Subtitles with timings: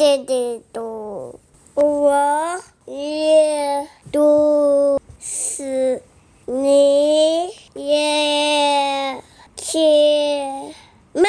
[0.00, 1.38] 弟弟读，
[1.74, 6.02] 我也读诗，
[6.46, 9.22] 你也
[9.54, 9.78] 去
[11.12, 11.24] 吗？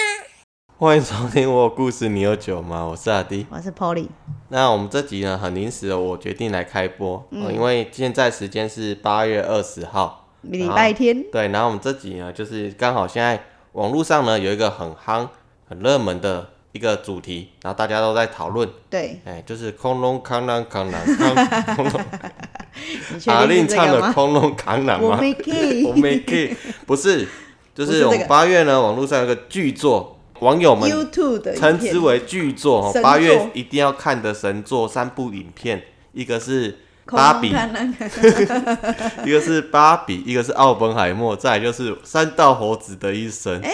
[0.77, 2.83] 欢迎收听《我有故事，你有酒吗》？
[2.87, 3.45] 我是阿迪。
[3.49, 4.07] 我是 Polly，
[4.47, 13.43] 那我们这集呢，很临时的，我决定来开播，嗯呃因为现在时间是八月二十号，礼拜天，对，然后我们这集呢，就是刚好现在
[13.73, 15.27] 网络上呢有一个很夯、
[15.67, 22.01] 很热门的一个主题，然后大家都在讨论，对，哎，就是空隆康啷康啷康空隆，
[23.13, 24.13] 你确阿令唱的？
[24.13, 24.99] 空隆康啷吗？
[25.01, 26.55] 我没 gay， 我没 gay，
[26.85, 27.27] 不是，
[27.75, 30.89] 就是我们八月呢，网络上有个巨作，网友们
[31.55, 37.49] 称之为巨作八月一定要看的神作三部影片，一个是芭比，
[39.25, 43.59] 一个是芭比，一个是奥本海默，再来就是三道猴子的一生。
[43.61, 43.69] 哎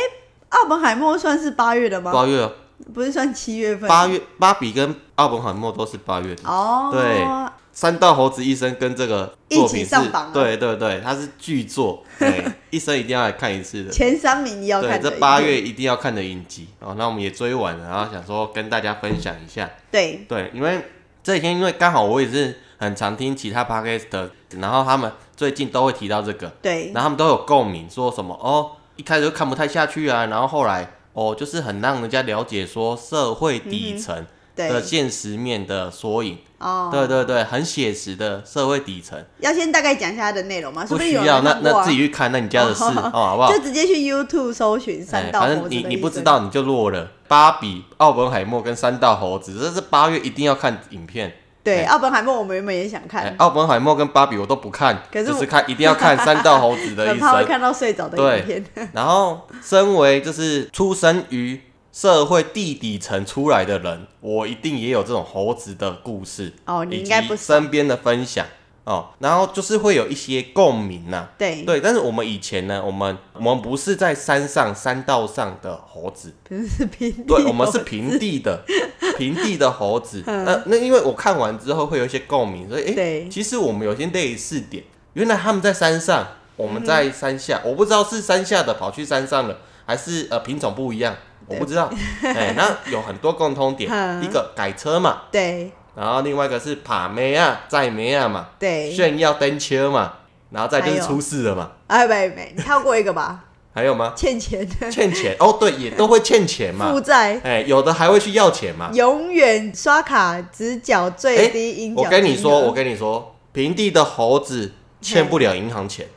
[0.50, 2.10] 奥本海默算是八月的吗？
[2.12, 2.54] 八月哦，
[2.94, 3.88] 不是算七月份？
[3.88, 6.50] 八月芭比跟奥本海默都是八月的。
[6.50, 7.26] 哦，对
[7.72, 13.92] 三道猴子医生跟这个作品是上对对对，它是巨作， 对，医生一定要来看一次的。
[13.92, 15.02] 前三名要对，看。
[15.02, 19.70] 这八月一定要看的影集哦，那我们也追完了，然后想说跟大家分享一下。
[19.92, 20.88] 对对，因为
[21.22, 34.24] 这几天因为刚好我也是很常听其他 podcast 的，然后他们最近都会提到这个，对然后他们都有共鸣，说什么哦，一开始就看不太下去啊，然后后来哦，就是很让人家了解说社会底层
[34.56, 40.86] 的现实面的缩影，哦，对对对，很写实的社会底层，要先大概讲一下它的内容吗？
[40.88, 43.60] 不需要那那自己去看，那你家的事 哦，好不好就？
[43.64, 47.10] 直接去 YouTube 搜寻三哎，道反正你你不知道你就落了。
[47.28, 51.34] 芭比、奥本海默跟三道猴子，这是八月一定要看影片。
[51.68, 57.44] 对，哎奥本海默我们原本也想哎看，奥本海默跟芭比我都不看，可是就是看一定要看三道猴子的一很 怕。
[57.44, 58.90] 看到睡着的对影片。
[58.94, 61.60] 然后，身为就是出生于
[61.92, 67.56] 社会地底层出来的人，我一定也有这种猴子的故事哦，你以及应该不少。
[67.56, 68.46] 身边的分享
[68.88, 69.10] 哦。
[69.20, 78.64] 然后就是会有一些共鸣呐、对，对，但是我们以前呢，我们我们不是在山上山道上的猴子，不是平地对，我们是平地的，
[79.18, 80.24] 平地的猴子。
[80.26, 84.84] 那那因为我看完之后会有一些共鸣，所以哎、其实我们有些类似点。
[85.14, 91.16] 原来他们在山上，我们在山下，我不知道是山下的跑去山上了，还是呃品种不一样，
[91.48, 91.92] 我不知道。
[92.22, 94.24] 哎、那有很多共通点， 嗯。
[94.24, 100.14] 一个改车嘛，对然后另外一个是帕梅亚在梅亚嘛，对，炫耀登车嘛，
[100.52, 101.72] 然后再就是出事了嘛。
[101.88, 103.46] 哎没没，你跳过一个吧？
[103.74, 104.14] 还有吗？
[104.16, 107.02] 欠钱的 欠钱哦，对，也都会欠钱嘛负。
[107.02, 108.92] 债，哎、有的还会去要钱嘛。
[108.94, 116.08] 永远刷卡只缴最低应缴我跟你说，我跟你说，平地的猴子欠不了银行钱，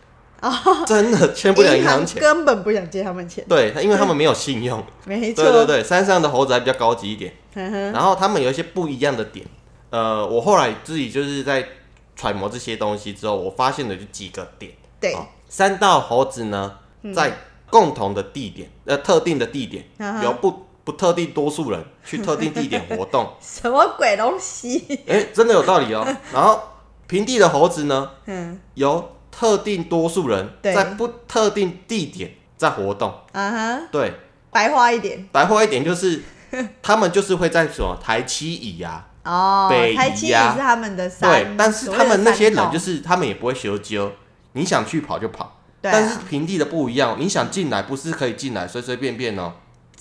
[0.43, 0.53] 哦
[0.87, 2.21] 真的欠不了银行钱。
[2.21, 4.83] 根本不想借他们钱，对，因为他们没有信用。
[5.07, 7.33] 没错，对对对，山上的猴子还比较高级一点，
[7.93, 9.47] 然后他们有一些不一样的点。
[9.91, 11.67] 呃，我后来自己就是在
[12.17, 14.73] 揣摩这些东西之后，我发现了就几个点。
[15.01, 16.79] 对，哦三道猴子呢，
[17.15, 17.37] 在
[17.69, 23.29] 共同的地点，呃，特定的地点嗯哼有不不特定多数人去特定地点活动。
[23.43, 25.01] 什么鬼东西？
[25.09, 26.07] 哎、真的有道理哦。
[26.33, 26.61] 然后
[27.09, 33.13] 平地的猴子呢，嗯由特定多数人在不特定地点在活动。
[33.33, 34.13] 啊哈，对，
[34.51, 36.23] 白话一点白话一点就是，
[36.83, 44.13] 他们就是会在什么台七乙啊，哦北，台七也是他们的山，对，但是他们那些人就是他们也不会修究，
[44.53, 45.61] 你想去跑就跑。
[45.83, 45.95] 对啊。
[45.95, 49.53] 但是平地的不一样，你想进来不是可以进来，随随便便哦。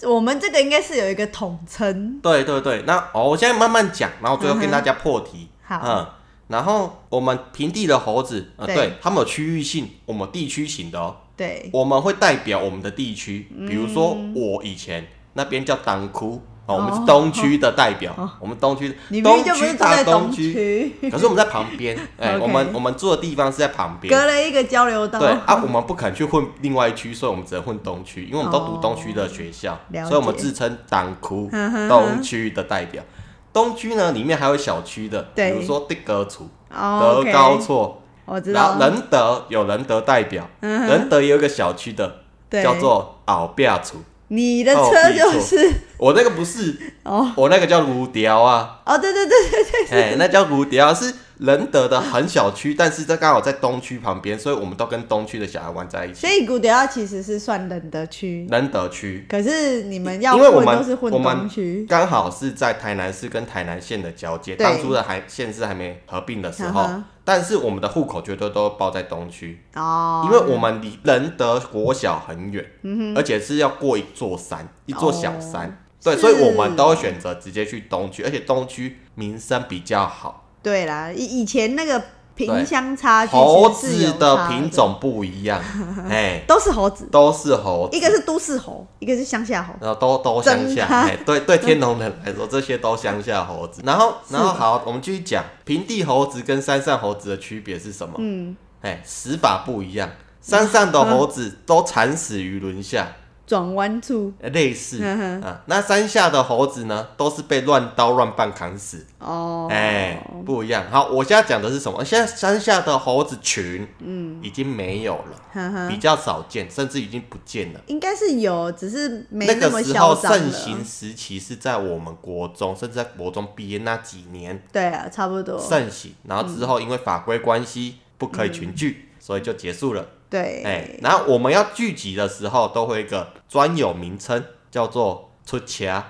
[0.03, 5.49] 我们这个应该是有一个统称，对对对，那哦，我现在慢慢讲，然后最后跟大家破题。
[5.61, 5.81] 好。
[5.83, 6.07] 嗯，
[6.47, 8.75] 然后我们平地的猴子，呃，对。
[8.75, 11.17] 对，他们有区域性，我们地区型的哦。
[11.35, 31.89] 对，我们会代表我们的地区，比如说嗯我以前那边叫当窟，哦，我们是东区的代表，我们东区，东区在东东区，可是我们在旁边， 哎我们我们住的地方是在旁边，隔了一个交流道，对啊，我们不肯去混另外一区，所以我们只能混东区，因为我们都读东区的学校，哦所以我们自称党窟哼哼哼。
[31.89, 33.03] 东区的代表。
[33.51, 38.61] 东区呢，里面还有小区的，比如说地格处、哦德高错，我知道。
[38.61, 42.17] 然后，仁德有仁德代表，仁德也有一个小区的，
[42.51, 44.03] 叫做鳌壁处。
[44.29, 47.31] 你的车就是我那个不是，哦。
[47.35, 56.27] 我那个叫卢雕啊，哦，对对对对对，哎，那叫卢雕，是仁德的很小区，但是这刚好在东区旁边，所以我们都跟东区的小孩玩在一起。
[56.27, 59.25] 所以古德亚其实是算仁德区，仁德区。
[59.29, 64.65] 可是你们要因为我们都是混我们东区，刚好是在台南市跟台南县的交界，对。
[64.65, 66.87] 当初的还县市还没合并的时候，
[67.23, 85.61] 但是我们的户口绝对都包在东区，哦，因为我们离仁德国小很远，嗯而且是要过一座山，一座小山，对，所以我们都会选择直接去东区，而且东区名声比较好，对啦，以以前那个对萍乡差距猴子的品种不一样，
[86.07, 89.73] 哎， 都是猴子，都是猴子，一个是都市猴，一个是乡下猴。
[89.81, 93.81] 然后都都乡下，哎，对对，天龙人来说，这些都乡下猴子。
[93.83, 98.13] 然后，然后好，我们继续讲平地猴子跟山上猴子的区别是什么？
[98.19, 100.09] 嗯，哎，死法不一样，
[100.41, 103.07] 山上的猴子都惨死于轮下，
[103.49, 105.63] 转弯处呃类似啊。
[105.65, 110.85] 那山下的猴子呢，都是被乱刀乱棒砍死，哦，哎，不一样。
[110.91, 112.05] 好，我现在讲的是什么？
[112.05, 117.81] 现在山下的猴子群，嗯，已经没有了，呵呵比较少见，甚至已经不见了。
[117.87, 120.15] 应该是有，只是没那么个时候。
[120.15, 125.59] 盛行时期是在我们国中，甚至在国中毕业那几年对啊，差不多。
[125.59, 130.05] 盛行，然后之后因为法规关系不可以群聚，所以就结束了。
[130.29, 136.03] 对，哎、然后我们要聚集的时候，都会一个专有名称，叫做出车、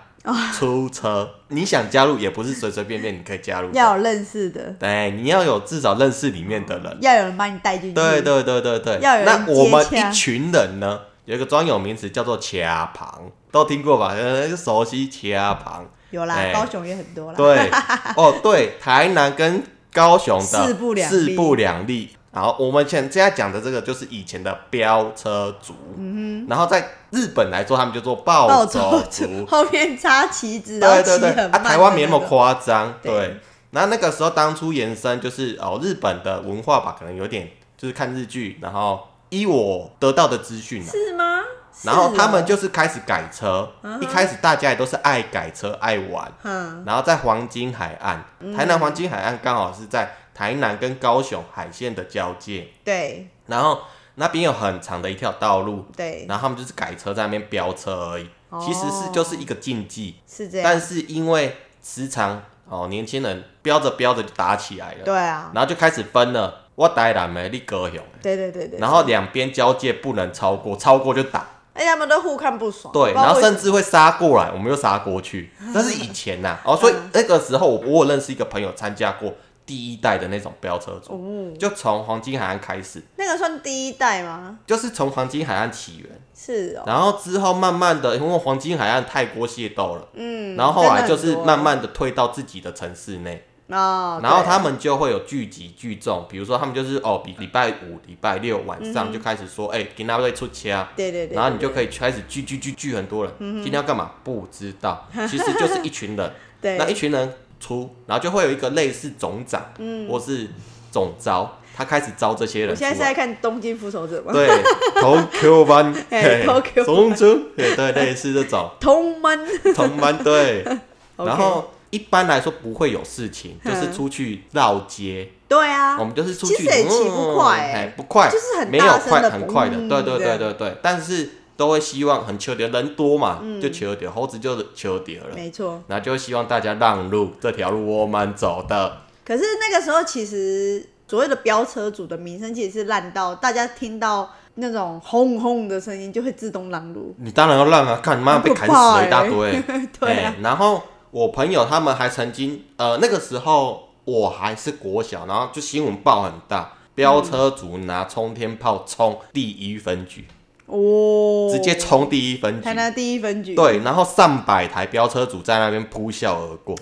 [0.54, 1.30] 出车。
[1.48, 6.98] 你想加入也不是随随便便你可以加入，要有认识的，对，你要有至少认识里面的人。
[7.02, 7.94] 要有人把你带进去。
[7.96, 14.14] 对对对对对，要有人那我们一群人呢，有一个专有名词叫做卡旁，都听过吧？
[14.14, 15.90] 呃，熟悉卡旁。
[16.12, 17.38] 有啦，哎高雄也很多啦。
[17.38, 17.70] 对，
[18.16, 19.64] 哦对， 台南跟
[19.94, 22.10] 高雄的势不两立势不两立。
[22.32, 33.12] 好，我们现现在讲的这个就是以前的飙车族，嗯哼，然后在日本来说，他们就做暴暴走走族， 后面插旗子，然后对对对，啊，台湾没那么夸张，对。
[33.12, 33.38] 对。
[33.72, 37.48] 然后那个时候当初延伸就是哦，日本的文化吧，可能有点
[37.78, 41.40] 就是看日剧，然后依我得到的资讯啊，是吗？
[41.84, 43.70] 然后他们就是开始改车，
[44.02, 46.84] 一开始大家也都是爱改车爱玩，嗯。
[46.86, 48.26] 然后在黄金海岸，
[48.58, 53.28] 台南黄金海岸刚好是在台南跟高雄海线的交界，对。
[53.48, 53.82] 然后
[54.16, 58.64] 那边有很长的一条道路，对，然后他们就是改车在那边飙车而已，哦。
[58.66, 60.64] 其实是就是一个竞技，是这样。
[60.64, 68.80] 但是因为时常哦年轻人飙着飙着就打起来了，对啊，然后就开始分了，我台南的，你高雄的，对对对对。
[68.80, 71.46] 然后两边交界不能超过，超过就打。
[71.72, 72.92] 而且他们都互看不爽。
[72.94, 75.52] 对，然后甚至会杀过来，我们又杀过去。
[75.74, 79.34] 那是以前呐、哦，所以那个时候我我有认识一个朋友参加过
[79.70, 84.58] 第一代的那种飙车族，哦，就从黄金海岸开始，那个算第一代吗？
[84.66, 98.92] 就是从黄金海岸起源，是哦，然后之后慢慢的，因为黄金海岸太过械斗了，嗯，然后后来就是慢慢的退到自己的城市内，哦，然后他们就会有聚集聚众，比如说他们就是哦，比礼拜五、礼拜六晚嗯。
[98.92, 100.88] 上就开始说，哎、今天会出车。
[100.96, 104.14] 对对对，然后你就可以开始聚聚聚聚很多人，今天要干嘛？
[104.24, 106.34] 不知道，其实就是一群人。
[106.60, 106.78] 对。
[106.78, 110.08] 那一群人出，然后就会有一个类似总长，嗯。
[110.10, 110.48] 或是
[110.92, 113.14] 总招，他开始招这些人出我现在是在。
[113.14, 114.32] 看《东京复仇者》吗？
[114.34, 114.48] 对，
[115.02, 118.70] Tokyo 班，嘿嘿 Tokyo 总出，对对，类似这种。
[118.80, 119.40] 同班，
[119.76, 120.66] 同班对。
[121.18, 127.74] 然后一般来说不会有事情，就是出去绕街，对啊，我们就是出去，其实也骑不快欸。
[127.74, 131.30] 哎，不快，就是很没有快，很快的，嘣对对对对对，但是
[131.60, 133.60] 都会希望很求点人多嘛，嗯。
[133.60, 135.84] 就求点猴子就是求点了，没错。
[135.88, 147.14] 然后就会希望大家让路，这条路我们走的，可是那个时候，其实所谓的飙车主的名声其实是烂到大家听到那种轰轰的声音就会自动让路。
[147.18, 149.62] 你当然要让啊，看妈被砍死了一大堆，
[150.00, 160.26] 对然后我朋友他们还曾经，呃，那个时候我还是国小，然后就新闻报很大，飙车族拿冲天炮冲第一分局，
[160.70, 162.62] 哦，直接冲第一分局。
[162.64, 163.56] 台，南第一分局。
[163.56, 166.76] 对，然后上百台飙车主在那边呼啸而过，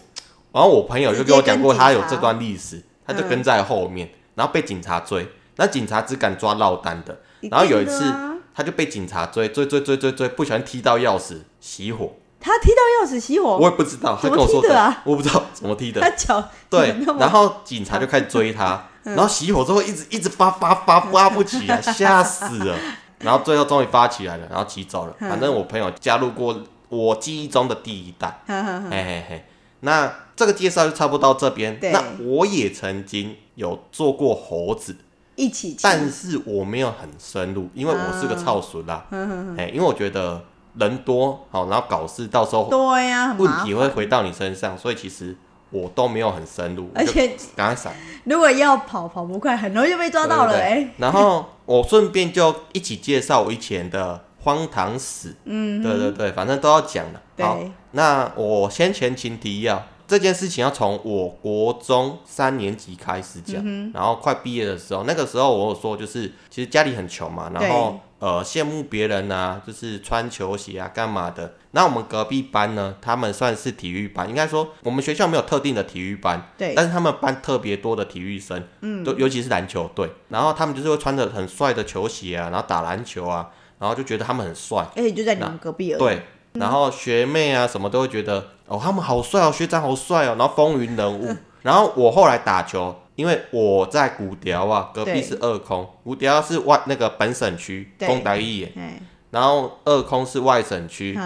[0.51, 3.13] 然后我朋友就跟我讲过，他有这段历史，他。
[3.13, 7.17] 就跟在后面，然后被警察追，那警察只敢抓落单的，
[7.50, 8.13] 然后有一次
[8.53, 15.01] 他就被警察追，追追追追追，不小心踢到钥匙熄火，他踢到钥匙熄火，我也不知道，他跟我说踢的啊？
[15.06, 16.01] 我不知道怎么踢的。
[16.01, 19.15] 他，脚对然后警察就开始追他， 嗯。
[19.15, 22.77] 然后熄火之后一直一直发发发发不起来， 吓死了。
[23.19, 25.15] 然后最后终于发起来了，然后骑走了。
[25.19, 29.45] 嗯反正我朋友加入过我记忆中的第一代，嘿嘿嘿。
[29.81, 31.77] 那这个介绍就差不多到这边。
[31.91, 34.95] 那我也曾经有做过猴子，
[35.36, 39.05] 一起，但是我没有很深入，因为我是个操损啦。
[39.12, 40.43] 嗯哎，因为我觉得
[40.75, 45.36] 人多好，然后搞事到时候对呀、很问题会回到你身上，所以其实
[45.69, 47.93] 我都没有很深入，而且赶快闪。
[48.24, 50.59] 如果要跑跑不快，很容易就被抓到了
[50.97, 57.45] 然后我顺便就一起介绍我以前的荒唐史，嗯，对对对，反正都要讲的。
[57.45, 57.59] 好，
[57.91, 71.55] 那我先前情提要，这件事情要从我国中三年级开始讲，然后快毕业的时候，那个时候我有说，就是其实家里很穷嘛，然后呃羡慕别人啊，就是穿球鞋啊干嘛的。
[71.71, 76.73] 那我们隔壁班呢，他们算是体育班，应该说我们学校没有特定的体育班，对。
[76.73, 85.99] 但是他们班特别多的体育生，嗯，都尤其是篮球队，然后他们就是会穿着很帅的球鞋啊，然后打篮球啊，然后就觉得他们很帅，而且就在你们隔壁而已。
[85.99, 86.25] 对，
[86.59, 91.35] 然后学妹啊什么都会觉得哦，他们好帅哦，学长好帅哦，然后风云人物。
[91.63, 101.19] 然后我后来打球，因为我在古雕啊，隔壁是二空，古雕是外那个本省区，对公台一眼，哎，然后二空是外省区，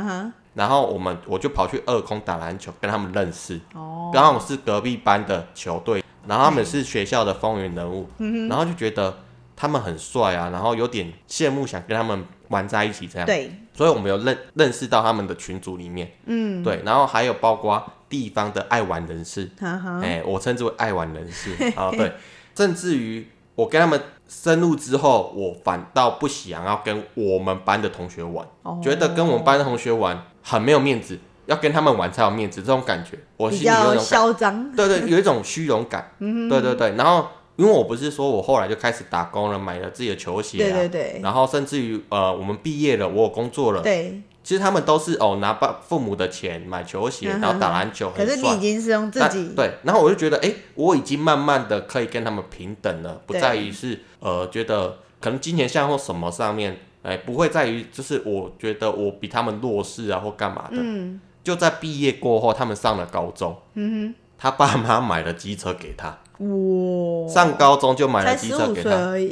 [0.55, 8.09] 然后我们我就跑去二空打篮球，跟他们认识，哦，刚好是隔壁班的球队，然后他们是学校的风云人物，
[8.49, 9.19] 然后就觉得
[9.55, 13.25] 他们很帅啊，然后有点羡慕，想跟他们玩在一起这样。
[13.25, 22.13] 对，所以我们有认认识到他们的群组里面，嗯，对，然后还有包括地方的爱玩人士，哎、我称之为爱玩人士，啊， 对，
[22.55, 28.79] 甚至于我跟他们深入之后，我反倒不想要跟我们班的同学玩，哦。
[28.83, 34.71] 觉得跟我们班的同学玩很没有面子，要跟他们玩才有面子，这种感觉，我比心里有一较种感嚣张。
[34.73, 36.11] 对对，有一种虚荣感。
[36.19, 37.27] 嗯对对对，然后
[37.57, 41.21] 因为我不是说我后来就开始打工了，买了自己的球鞋啊，对对对。
[41.21, 48.59] 然后甚至于呃，我们毕业了，我有工作了，对，其实他们都是哦拿爸父母的钱买球鞋，然后打篮球，可是你已。
[48.59, 60.77] 经是用自但己，对，然后我就觉得，哎、我已经慢慢的可以跟他们平等了，不在于是呃觉得可能金钱上或什么上面，哎、不会在于就是我觉得我比他们弱势啊或干嘛的。
[60.77, 64.15] 嗯，就在毕业过后，他们上了高中，嗯哼。
[64.37, 68.89] 他爸妈买了机车给他，哇，上高中就买了机车给他，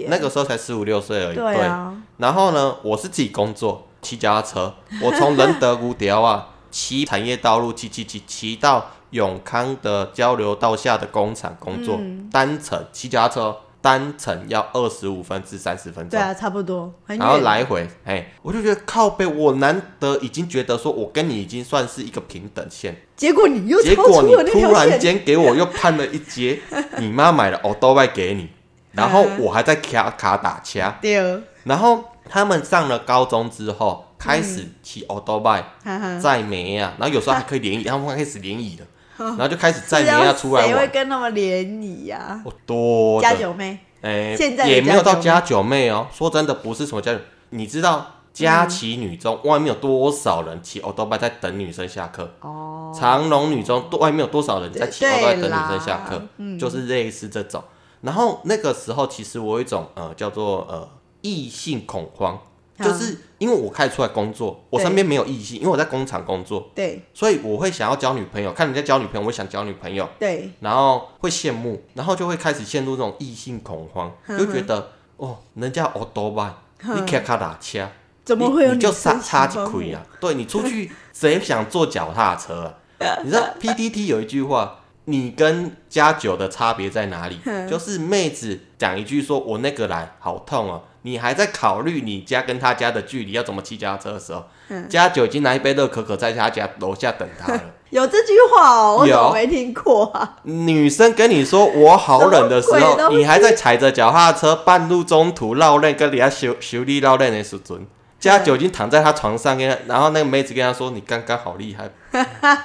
[0.08, 1.36] 那个时候才十五六岁而已。
[1.36, 12.30] 对啊，然后呢，我是自己工作，骑脚踏车， 我从仁德古条啊骑产业道路骑骑骑骑到永康的交流道下的工厂工作，嗯。
[12.32, 16.10] 单程骑脚踏车单程要二十五分至三十分钟。
[16.10, 26.60] 对啊，差不多，然后远，来回，哎，我就觉得靠背，我难得已经觉得说，我跟你已经算是一个平等线，结果你又结果你突然间给我又判了一阶，
[27.00, 28.50] 你妈买了 d o b 给你，
[28.92, 35.50] 然后我还在卡卡打掐，对，然后他们上了高中之后，开始骑 o d o b
[35.84, 38.86] 哈哈，载梅啊，然后有时候还可以联谊，他们开始联谊了，
[39.38, 42.42] 然后就开始载梅是要啊出来谁会，跟他们联谊呀？
[42.46, 52.32] 我多的，加九妹，哎，现在也没有到加加九妹哦，说真的不是什么加九，你知道佳琪女中外面有多少人骑 d o b 在等女生下课？
[52.42, 56.22] 哦，长隆女中外面有多少人在骑对 o d o b 等女生下课？
[56.58, 57.64] 就是类似这种。
[58.02, 60.88] 然后那个时候，其实我有一种呃叫做呃
[61.22, 62.40] 异性恐慌，啊
[62.82, 67.02] 就是因为我开始出来工作，我身边没有异性，因为我在工厂工作，对。
[67.14, 77.88] 所以我会想要交女朋友，看人家交女朋友，我想交女朋友，对，然后会羡慕，然后就会开始陷入这种异性恐慌，就觉得哦，人家欧多吧，你卡卡打车，
[78.24, 80.06] 怎么会有你你就女生差差喜欢我几亏啊？
[80.20, 83.20] 对你出去谁想坐脚踏车啊？
[83.24, 84.79] 你知道 P D T 有一句话，
[85.10, 87.39] 你跟加九的差别在哪里？
[87.70, 94.44] 就是妹子讲一句说“我那个来好痛哦”，你还在考虑你家跟他家的距离要怎么骑脚踏车的时候，
[94.89, 97.62] 加九已经拿一杯热可可在他家楼下等他了。
[97.89, 100.38] 有这句话哦，我怎么有没听过啊？
[100.44, 107.88] 女生跟你说我好冷的时候，你还在踩着脚踏车半路中途绕链跟人家修修理绕链的时阵，
[108.20, 111.90] 加九已经躺在他床上，跟他，然后那个妹子跟他说：“你刚刚好厉害，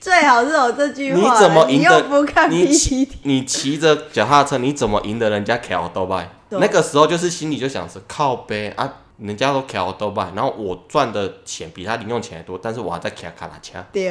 [0.00, 3.08] 最好是有这句话你，怎么赢你又得不看你 PPT？
[3.24, 13.84] 你骑着脚踏车，你怎么赢得人家开多拜？”对那个时候就是心里就想着靠背啊，人家都开多拜，然后我赚的钱比他零用钱还多，但是我还在开卡拉车。
[13.92, 14.08] 对，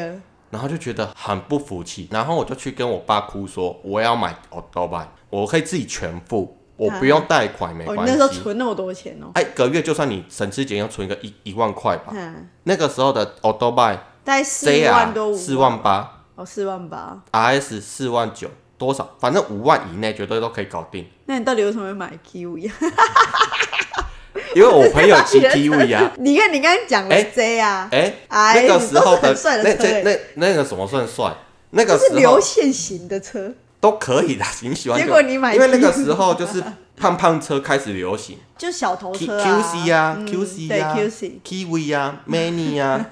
[0.50, 8.30] 然后就觉得很不服气，然后我就去跟我爸哭说，我要买 o d o b 我可以自己全付，我不用贷款，没哦，你关那时候。
[8.30, 13.78] 存那么多钱哦，哎，一个月就算你省吃俭用存个一一万块吧，嗯，那个时候的 o d o b
[14.24, 17.22] 大概四万多，五啊四万八哦，四万八。
[17.34, 19.18] ，RS 四万九，多少？
[19.20, 21.06] 反正五万以内绝对都可以搞定。
[21.26, 22.76] 那你到底为什么会买 Kiwi 啊？
[24.56, 31.36] 因为我朋友骑 Kiwi 啊，你看你刚刚讲了哎 J 啊，哎，哎那个时候很帅的那那那那个什么算帅？
[31.72, 35.06] 那个是流线型的车，都可以的， 你喜欢就。
[35.06, 36.64] 结果你买因为那个时候就是
[36.98, 38.38] 胖胖车开始流行。
[38.58, 43.06] 就小头 Q 车 QC 啊嗯，QC 啊 QC，，Kiwi 啊，Many 啊，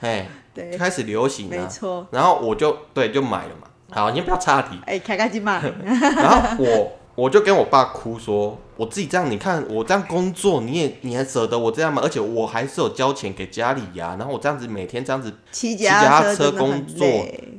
[0.00, 1.56] 哎， 对，开始流行了。
[1.56, 2.06] 没错。
[2.10, 3.68] 然后我就对就买了嘛。
[3.92, 4.78] 好，你不要岔题。
[4.86, 12.00] 哎，开开机嘛，然后我我就跟我爸哭说，我自己这样，你看我这样工作，你也你还舍得我这样吗？
[12.02, 17.06] 而且我还是有交钱给家里呀、然后我这样子每天这样子，骑骑脚踏车工作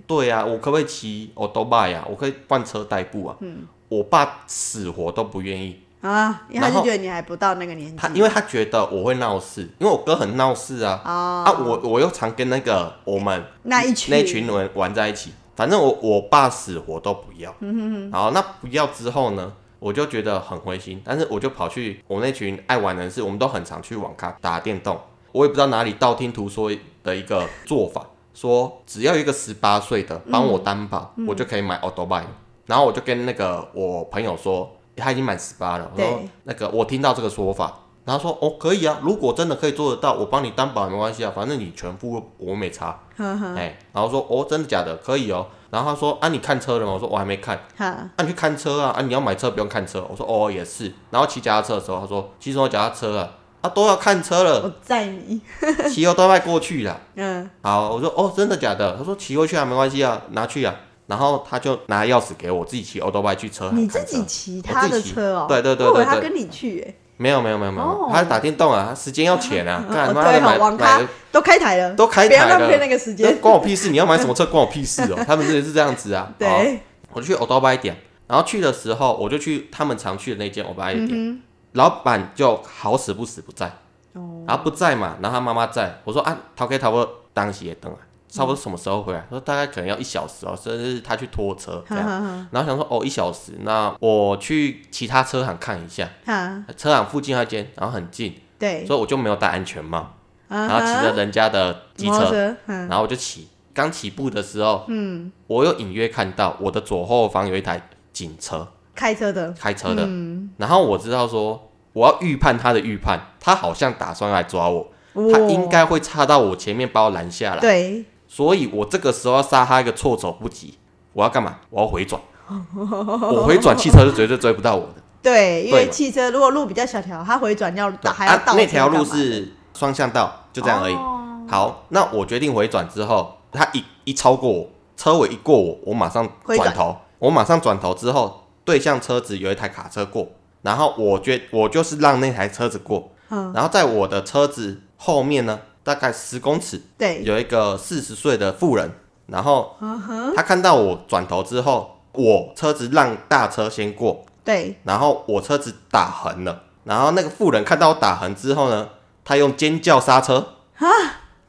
[0.07, 2.03] 对呀、我可不可以骑我都拜呀？
[2.09, 3.35] 我可以换车代步啊。
[3.41, 7.97] 嗯我爸死活都不愿意，啊，因为他就觉得你还不到那个年纪。
[7.97, 11.01] 他因为他觉得我会闹事，因为我哥很闹事啊。
[11.03, 17.53] 哦啊，我我又常跟那个我们那一群那群人玩在一起，反正我我爸死活都不要。
[17.59, 24.99] 嗯然后那不要之后呢，我就觉得很灰心，但是我就跑去我那群爱玩人士，我们都很常去网咖打电动。
[25.31, 26.71] 我也不知道哪里道听途说
[27.03, 32.25] 的一个做法，说只要一个十八岁的帮我担保，嗯我就可以买 auto bike。
[32.65, 42.99] 然后我就跟那个我朋友说，他已经满十八了，我说那个我听到这个说法，然后说哦可以啊，如果真的可以做得到，我帮你担保也没关系啊，反正你全付我没差。
[43.57, 46.93] 哎，然后说哦真的假的可以哦，然后他说啊你看车了吗？
[46.93, 47.59] 我说我还没看。
[47.77, 48.89] 哈，啊，你去看车啊！
[48.91, 50.05] 啊，你要买车不用看车。
[50.09, 50.91] 我说哦，也是。
[51.09, 53.29] 然后骑脚踏车的时候，他说骑什么脚踏车啊？
[53.61, 55.39] 啊，都要看车了，我载你。
[55.89, 56.99] 骑欧都迈过去了。
[57.15, 58.97] 嗯，好，我说哦，真的假的？
[58.97, 60.73] 他说骑过去啊，没关系啊，拿去啊。
[61.07, 65.45] 然后他就拿钥匙给我，自己骑欧多拜去车行你自己骑他的车哦。
[65.47, 66.95] 对对对对对我以为他跟你去诶。
[67.21, 68.09] 没有没有没有没有，哦。
[68.11, 73.37] 他打电动啊，他时间要钱啊， 干哦对哦妈的买网咖买都开台了，都开不要台了，浪费那个时间。
[73.39, 73.89] 关我屁事！
[73.91, 75.19] 你要买什么车关我屁事哦。
[75.27, 76.23] 他们真的是这样子啊。
[76.27, 76.79] 好对，
[77.13, 77.95] 我就去欧多拜店，
[78.27, 81.41] 然后去的时候，我就去他们常去的那间欧多拜店，嗯
[81.73, 83.71] 老板就好死不死不在，
[84.13, 87.97] 哼，哦，然后不在嘛，然后他妈妈在，我说啊，陶哥差不多当时也等啊，
[88.31, 89.23] 差不多什么时候回来？
[89.29, 100.13] 说大概可能要一小时哦，甚至是他去拖车这样，然后想说哦一小时，那我去其他车行看一下，哈，车行附近那间，然后很近，对，所以我就没有戴安全帽，
[100.47, 108.67] 然然后骑着人家的机车，然后我就骑，刚起步的时候，嗯，我有隐约看到我的左后方有一台警车。
[108.93, 114.91] 开车的，开车的，嗯，然后我知道说我要预判他的预判，他好像打算来抓我，
[115.31, 120.77] 他应该会插到我前面把我拦下来，对，所以我这个时候要杀他一个措手不及。
[121.11, 121.57] 我要干嘛？
[121.69, 124.93] 我要回转， 我回转，汽车是绝对追不到我的。
[125.21, 130.93] 对，因为汽车如果路比较小条，它回转要打还要倒、啊那条路是双向道，就这样而已。
[130.93, 131.17] 哦
[131.49, 140.29] 好，那我决定回转之后，他一一超过我，车尾一过我，我马上转头，我马上转头之后，对向车子有一台卡车过，
[140.61, 148.91] 然后我觉我就是让那台车子过，嗯，然后在我的车子后面呢，大概十公尺对，有一个四十岁的妇人，
[149.27, 158.89] 然后嗯他看到我转头之后，我车子让大车先过，对，然后我车子打横了，然后那个妇人看到我打横之后呢，
[159.23, 160.55] 他用尖叫刹车，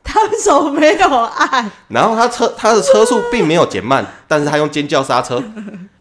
[0.04, 1.70] 他为什么没有按？
[1.88, 5.42] 然后他车他的车速并没有减慢，但是他用尖叫刹车，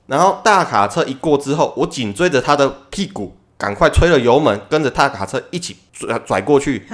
[0.08, 6.86] 然后大卡车一过之后，我紧追着他的屁股，赶快吹了油门，跟着大卡车一起拽拽过去，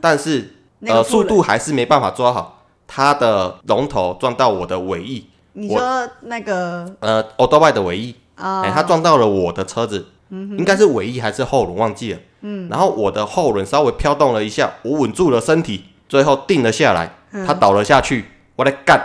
[0.00, 6.94] 但是呃速度还是没办法抓好，他的龙头撞到我的尾翼，你说那个？
[7.00, 17.14] 呃 o d o b i 的尾翼，啊，哎、他撞到了我的车子，嗯应该是尾翼还是后轮忘记了，嗯，然后我的后轮稍微飘动了一下，我稳住了身体，最后定了下来，
[17.46, 18.24] 他倒了下去，
[18.56, 19.00] 我来干，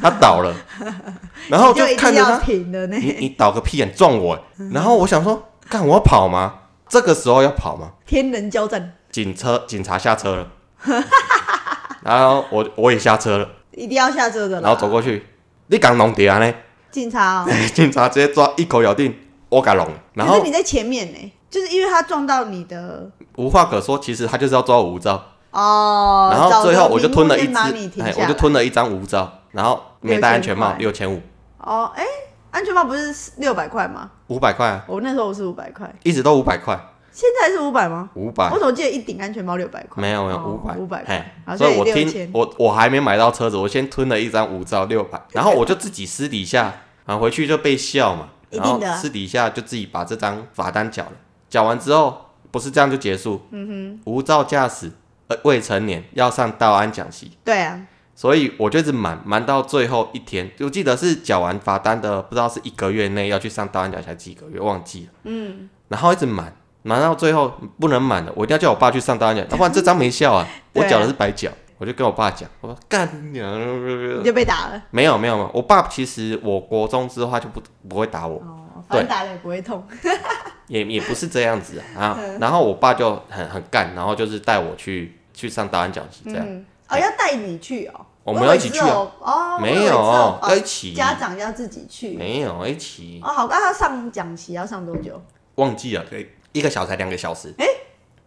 [0.00, 0.54] 他倒了，
[1.48, 2.40] 然后就看着他。
[2.46, 4.38] 你你倒个屁眼撞我，
[4.72, 6.54] 然后我想说，干我要跑吗？
[6.88, 7.92] 这个时候要跑吗？
[8.06, 10.46] 天人交战，警车警察下车了，
[12.02, 14.68] 然后我我也下车了，一定要下车的啦。
[14.68, 15.26] 然后走过去，
[15.66, 16.52] 你敢弄掉呢？
[16.90, 19.14] 警察哦， 警察直接抓一口咬定
[19.48, 31.20] 我敢弄，然后可是你在前面呢，就是因为他撞到你的无话可说，其实他就是要抓我无照，哦，然后最后我就吞了一先把支你，停哎，我就吞了一张无照，然后没戴安全帽，六千五，
[31.58, 32.04] 哦，哎，
[32.50, 34.10] 安全帽不是六百块吗？
[34.28, 36.78] 五百块啊，我那时候我是五百块，一直都五百块，
[37.16, 38.10] 现在是五百吗？
[38.12, 38.50] 五百。
[38.50, 40.02] 我怎么记得一顶安全帽六百块？
[40.02, 40.76] 没有没有哦五百。
[40.76, 41.04] 500块。
[41.06, 46.74] 哎好，所以我听我我还没买到车子，我先吞了一张无照六百， 然后我就自己私底下，
[47.06, 51.12] 然后回去就被笑嘛，然后私底下就自己把这张罚单缴了，
[51.48, 54.92] 缴完之后不是这样就结束，嗯哼，无照驾驶
[55.28, 57.80] 呃未成年要上道安讲习，对啊，
[58.14, 65.12] 所以我就一直瞒瞒到最后一天，我记得是缴完罚单的，不知道是一个月内要去上道安讲习几个月，忘记了。
[65.24, 66.54] 嗯，然后一直瞒，
[66.86, 71.50] 瞒到最后不能满的，我一定要叫我爸去上道安讲，要 不然这张没效啊， 我对啊缴的是白缴。
[71.78, 74.18] 我就跟我爸讲，我说干你娘！
[74.18, 74.82] 你就被打了。
[74.90, 79.86] 没有没有没有，我爸其实我国中之后他就不不会打我，哦，反正打了也不会痛。
[80.68, 82.18] 也也不是这样子啊。
[82.40, 86.46] 然后我爸就很很干，然后就是带我去去上答案讲习这样。
[86.48, 88.06] 嗯，哦，要带你去哦。
[88.24, 92.16] 我们要一起去啊，哦，哦没有要一起家长要自己去。
[92.16, 95.20] 没有一起哦，好，那他上讲习要上多久？
[95.56, 97.66] 忘记了，对，一个小时还两个小时，哎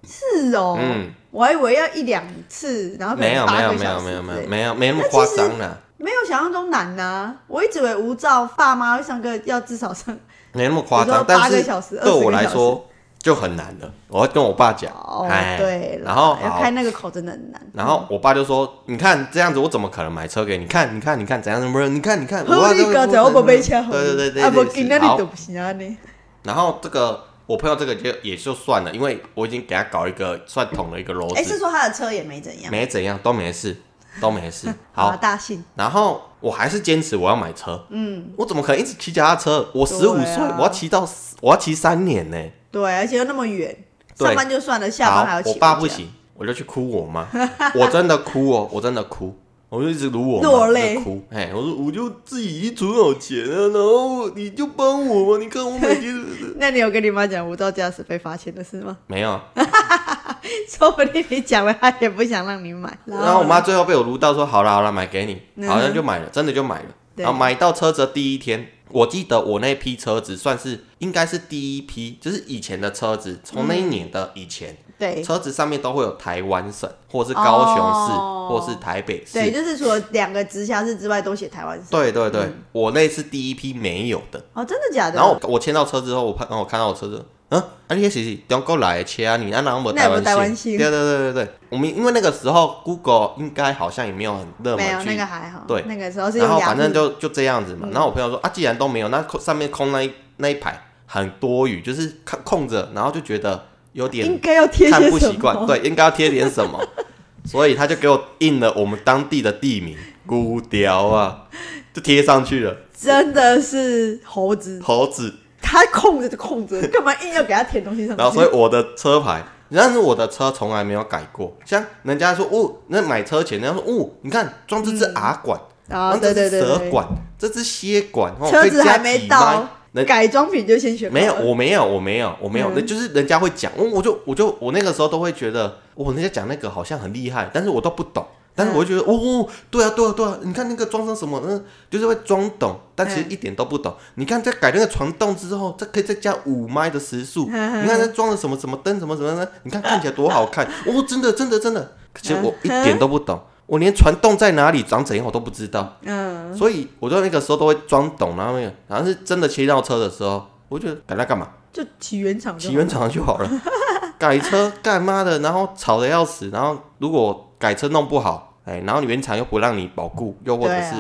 [0.08, 10.16] 是哦，嗯我还以为要一两次，然后可能没有没有没有没有没有之类没有没那么夸张啦，没有想象中难呐、我一直以为无照爸妈会上课要至少上
[10.54, 12.86] 没那么夸张，说八但是小时对我20个小时来说
[13.20, 17.62] 就很难了，我会跟我爸讲，哦，哎对啦，然后好要开那个口真的很难。
[17.74, 20.96] 然后我爸就说：“你看这样子，我怎么可能买车给你看？
[20.96, 21.62] 你看，你看怎样？
[21.74, 21.90] 不是？
[21.90, 25.98] 你看，你看，我好，爸你刚才我不买车，对对对对啊，不，对今天你都不行啊你。
[26.44, 33.76] 然后这个我朋友这个就也就算了，因为我已经给他搞一个算捅了一个篓哎，是子，说他的车也没怎样，没怎样，都没事，
[34.22, 34.68] 都没事。
[34.92, 35.64] 好好，大幸。
[35.74, 37.84] 然后我还是坚持我要买车。
[37.90, 39.68] 嗯，我怎么可能一直骑脚踏车？
[39.74, 41.10] 我十五岁啊，我要骑到
[41.42, 42.38] 我要骑三年呢。
[42.70, 43.76] 对，而且又那么远，
[44.16, 45.50] 对上班就算了，下班还要，骑。
[45.50, 47.28] 我爸不，行，我就去哭我妈，
[47.74, 49.36] 我真的哭哦，我真的哭。
[49.70, 51.24] 我就一直撸我妈，落泪我就哭。
[51.30, 55.44] 哎，我说我就自己存好钱啊，然后你就帮我嘛。
[55.44, 56.26] 你看我每天
[56.58, 58.98] 那你有跟你妈讲无照驾驶被罚钱的事吗？
[59.08, 59.40] 没有，
[60.68, 62.98] 说不定你讲了，她也不想让你买。
[63.06, 66.86] 然后我妈最后被我撸到说好了好了，买给你，嗯好像就买了，真的就买了。
[67.16, 79.34] 对然后买到车子的第一天，我记得我那批车子算是应该是第一批，就是以前的车子，从那一年的以前，对车子上面都会有台湾省，或是高雄市，哦或是台北市。
[79.34, 81.86] 对，就是除了两个直辖市之外，都写台湾省。
[81.90, 84.44] 对对对，我那次第一批没有的。
[84.54, 85.16] 哦，真的假的？
[85.16, 95.64] 然后我我签到车之后，我看，然后我看到我车子，嗯，啊，你那是中国来的车啊，你那哪有台湾台湾姓对对对对对，我们因为那个时候 Google 应该好像也没有很热没有那个还好。
[95.68, 97.88] 对那个时候是用然后反正就就这样子嘛。
[97.92, 105.66] 然后我朋友说啊，既然都没有，那空上面空那一那一排很多余，就是空空着，然后就觉得有应点该要贴看不习惯，么？
[105.66, 106.80] 对，应该要贴点什么，
[107.46, 111.48] 所以他就给我印了我们当地的地名孤雕啊，
[111.94, 115.34] 就贴上去了，真的是猴子，猴子。
[115.62, 118.22] 他空着就空着，干嘛硬要给他填东西上去？
[118.22, 121.56] 然后所以我的车牌，但是我的车从来没有改过。
[121.66, 132.74] 像人家说哦，那买车前人家说哦，你看装这只 R 管，啊，装这只对对对对，蛇管，这只蝎管，哦车子还没到麦，人改装品就先选好没有，我没有，我没有，我没有，嗯。
[132.76, 138.26] 那、就是人家会讲，我我就我就我那个时候都会觉得，我人家讲那个好像很厉害，但是我都不懂。
[138.56, 143.32] 但是我会觉得，哦哦，对啊，对啊，对啊，你看那个装成什么，嗯，就是会装懂，但其实嗯。
[143.32, 143.96] 一点都不懂。
[144.16, 151.96] 你看，在改那个传动之后，这可以再加五麦的时速，嗯你看它装了什么什么灯，什么什么的，你看看起来多好看，哦，真的，真的，真的。
[152.22, 153.40] 其实我一点都不懂，
[153.70, 155.96] 我连传动在哪里、长怎样我都不知道。
[156.02, 161.48] 嗯，所以我就那个时候都会装懂，然后那个，然后是真的切到车的时候，我就觉得改它干嘛？
[161.72, 163.50] 就起原厂骑原厂就好了。
[164.18, 170.96] 改车干妈的，然后吵得要死，然后如果改车弄不好，哎，然后原厂又不让你保固，又或者是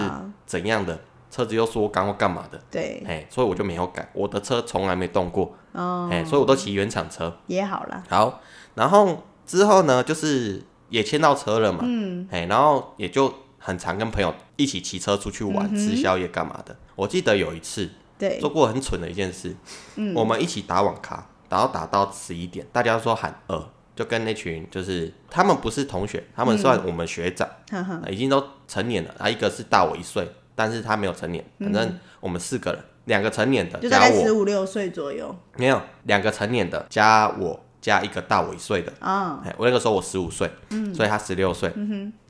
[0.45, 0.97] 怎样的，
[1.31, 7.35] 车子又缩缸或干嘛的，对，哎，所以我就没有改，我的车从来没动过，哦，哎，所以我都骑原厂车。
[7.47, 8.39] 也好了，好，
[8.75, 16.75] 然后之后呢，就是也牵到车了嘛，嗯，哎，然后也就很常跟朋友一起骑车出去玩、吃宵夜干嘛的。
[16.95, 18.39] 我记得有一次对。
[18.39, 19.55] 做过很蠢的一件事，
[19.95, 20.13] 嗯。
[20.13, 27.47] 我们一起打网咖，然后打到十一点，大家都说喊饿，就跟那群就是他们不是同学，他们算我们学长，
[28.09, 35.35] 已经都成年了，他，一个是大我一岁，但是他没有成年，反正我们四个人，两个成年的加嗯就大概十我，五六岁左右。
[35.57, 38.91] 没有两个成年的加我加一个大我一岁的。
[38.99, 41.73] 啊，哎，我那个时候我十五岁，嗯所以他十六岁。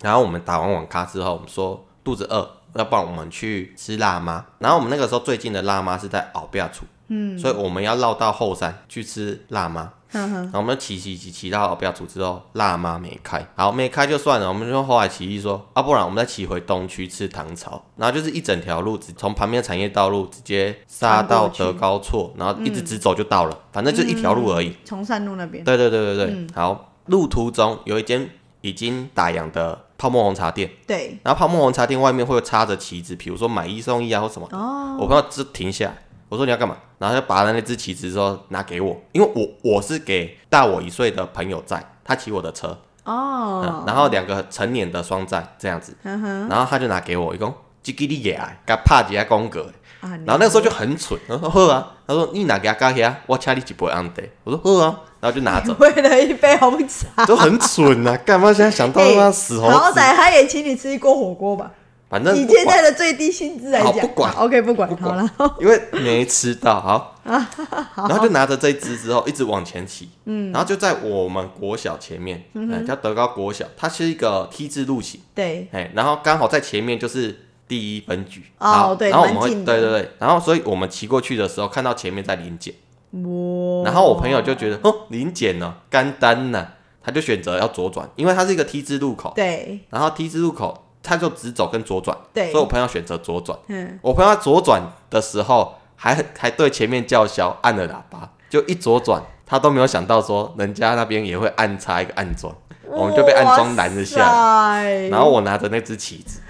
[0.01, 4.45] 然后我们打完网咖之后，我们说肚子饿，要不然我们去吃辣妈。
[4.59, 9.91] 然后我们那个时候最近的辣妈是在鳌标处，嗯，所以我们要绕到后山去吃辣妈。
[10.11, 24.75] 然后我们骑骑骑骑到鳌标处之后，辣妈没开，好没开就算了，我们就后来提议说，啊，不然我们再骑回东区吃糖炒，然后就是一整条路，直从旁边的产业道路直接杀到德高错，然后一直直走就到了，反正就一条路而已。
[24.85, 25.75] 从山路那边，对。
[25.77, 28.29] 对对对对，好，路途中有一间
[28.61, 34.47] 已经打烊的泡沫红茶店，对，然后泡沫红茶店外面会有插着旗子，比如说买一送一啊或什么。
[34.51, 35.97] 哦，我朋友就停下来，
[36.29, 36.77] 我说你要干嘛？
[36.99, 49.71] 然后他就拔了那只旗子之后拿给我，因为我我是给大我一岁的朋友在，他骑我的车，嗯哦，然后两个成年的双载这样子，然后他就拿给我，一共叽叽哩也啊，给他拍几下公格。
[50.01, 55.75] 啊，然后那个时候就很蠢，他说喝啊，他说你拿给他加起来，我请你一杯安得，我说喝啊，然后就拿走。
[55.77, 58.15] 为了一杯红茶，都很蠢啊！
[58.25, 59.73] 干嘛现在想到他妈死猴子？
[59.73, 61.69] 好歹他也请你吃一锅火锅吧？
[62.09, 82.73] 反正以不管，现在的最低薪资来讲好不管好，OK 不管，不好管了， 因为没吃到，好，然后就拿着这一只之后一直往前骑，嗯，然后就在我们国小前面，嗯，叫德高国小，它是一个 T 字路型，对，哎，然后刚好在前面就是第一分局，哦好对然后我们会对对对，然后所以我们骑过去的时候看到前面在临检，
[83.11, 86.69] 哇，然后我朋友就觉得哦临检呢干单呢，
[87.03, 89.81] 他就选择要左转，因为它是一个 T 字路口，对。
[89.91, 93.57] 然后 T 字路口他就直走跟左转，对所以我朋友选择左转。
[93.67, 102.53] 嗯，我朋友在左转的时候还还对前面叫嚣，按了喇叭，就一左转，他都没有想到说人家那边也会暗插一个暗桩，
[102.85, 104.83] 我们就被暗桩拦了下来。
[104.83, 106.41] 来然后我拿着那只旗子，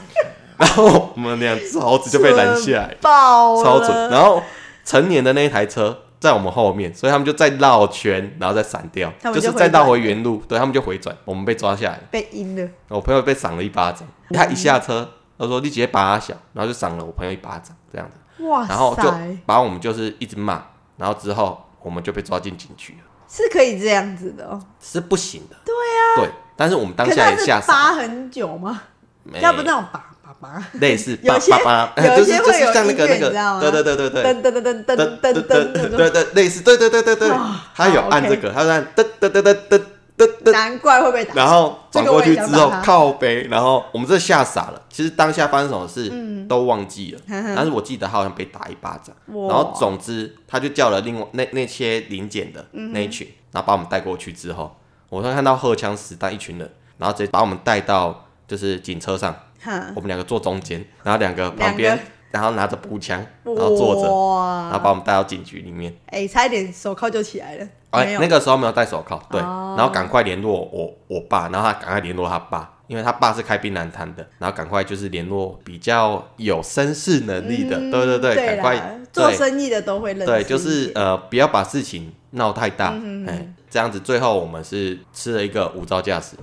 [0.58, 4.10] 然后我们两只猴子就被拦下来，爆了超准。
[4.10, 4.42] 然后
[4.84, 12.00] 成年的那一台车在我们后面，所以他们就再绕圈，然后再闪掉，他们就就是再绕回原路，对他们就回转，我们被抓下来。
[12.10, 15.06] 被阴了，我朋友被赏了一巴掌，他一下车，
[15.38, 20.62] 他说你直接把他小，然后就赏了我朋友一巴掌，这样子，哇然后就塞，把我们就是一直骂，
[20.96, 24.58] 然后之后我们就被抓进警局了，是可以这样子的哦。
[24.80, 25.56] 是不行的。
[25.62, 28.80] 对啊，对，但是我们当下可是它是也吓傻，扒很久吗？
[29.24, 30.13] 没要不那种扒
[30.74, 37.30] 类似 爸爸妈， 就是就是像那个那个，对对对对对，噔噔噔噔噔噔噔，对对类似，对对对对对，
[37.74, 39.82] 他有按这个，他按噔噔噔噔噔
[40.16, 41.34] 噔噔，难怪会被打。
[41.34, 44.80] 然后转过去之后靠背，然后我们这吓傻了。
[44.88, 46.12] 其实当下发生什么事
[46.48, 47.20] 都忘记了，
[47.56, 49.14] 但是我记得他好像被打一巴掌。
[49.48, 54.76] 然后总之他就叫了另外那那些零检的那一群，然后把我们带过去之后，
[55.08, 56.70] 我看到荷枪实弹一群人。
[56.96, 59.34] 然后直接把我们带到就是警车上，
[59.94, 61.98] 我们两个坐中间，然后两个旁两边，
[62.30, 65.94] 然后拿着步枪，然后坐着，然后，把我们带到警局里面。
[66.06, 67.66] 哎，差一点手铐就起来了。
[67.90, 69.74] 哎、那个时候没有戴手铐，对，哦。
[69.78, 80.26] 然后赶快联络我我爸，然后他赶快联络他爸，因为他爸是开槟榔摊的，然后赶快就是联络比较有绅士能力的，嗯对对对，赶快做生意的都会认识。
[80.26, 83.54] 对，就是呃不要把事情闹太大，哎、嗯嗯。
[83.70, 86.36] 这样子最后我们是吃了一个无照驾驶，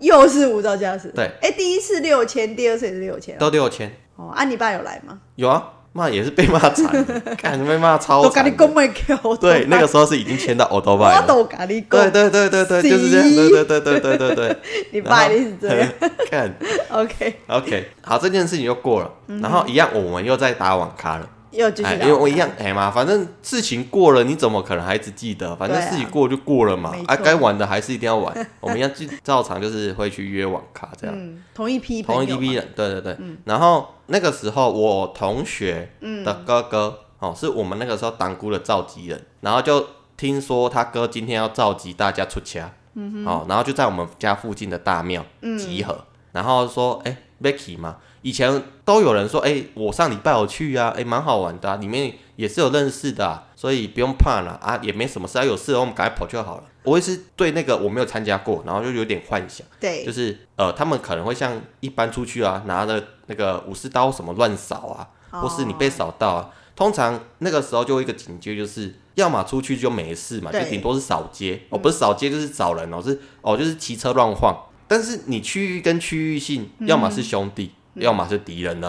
[0.00, 1.08] 又是无照驾驶。
[1.14, 3.36] 对，哎，第一次六千，第二次也是六千。
[3.38, 5.18] 都六千，哦，啊，你爸有来吗？
[5.36, 7.04] 有啊，骂也是被骂惨了，
[7.38, 11.24] 看被骂超都跟你讲对，那个时候是已经签到 o d o b 我。
[11.26, 14.56] 都跟你对讲，对对对对，就是这样，对对对对对对对。
[14.92, 15.88] 你爸一定是这样。
[16.30, 16.54] 看
[16.90, 21.28] OK，，OK，好，这件事情就过了，然后一样，我们又在打网咖了。
[21.56, 25.54] 哎，又继续打因为我一样，哎嘛，反正事情过了，你怎么可能还一直记得？
[25.56, 28.34] 反正事情过就过了嘛没，啊，错该玩的还是一定要玩。
[28.60, 33.16] 我们一样照照常就是会去约网咖这样，嗯，同一批同一批人，对对对。
[33.44, 45.24] 然后那个时候我同学嗯的哥哥，哦，是我们那个时候当姑的召集人，然后就听说他哥今天要召集大家出家，嗯哦，然后就在我们家附近的大庙
[45.58, 56.64] 集合，然后说，哎、，Vicky 嘛，以前都有人说，哎、我上礼拜有去啊，哎、蛮好玩的、啊，里面也是有认识的、啊，所以不用怕啦，啊，也没什么事啊，有事我们赶快跑就好了。
[56.82, 59.64] 我也是对那个我没有参加过，然后就有点幻想。
[59.78, 65.06] 对，就是呃，他们可能会像一般出去啊，拿着那个武士刀什么乱扫啊，
[65.40, 66.50] 或是你被扫到啊。
[66.74, 74.64] 通常那个时候就有一个警戒，就是要么出去就没事嘛，就对顶多是扫街哦，不是扫街就是找人哦，是哦就是骑车乱晃。
[74.88, 78.88] 但是你区域跟区域性，要么是兄弟，要么是敌人呢。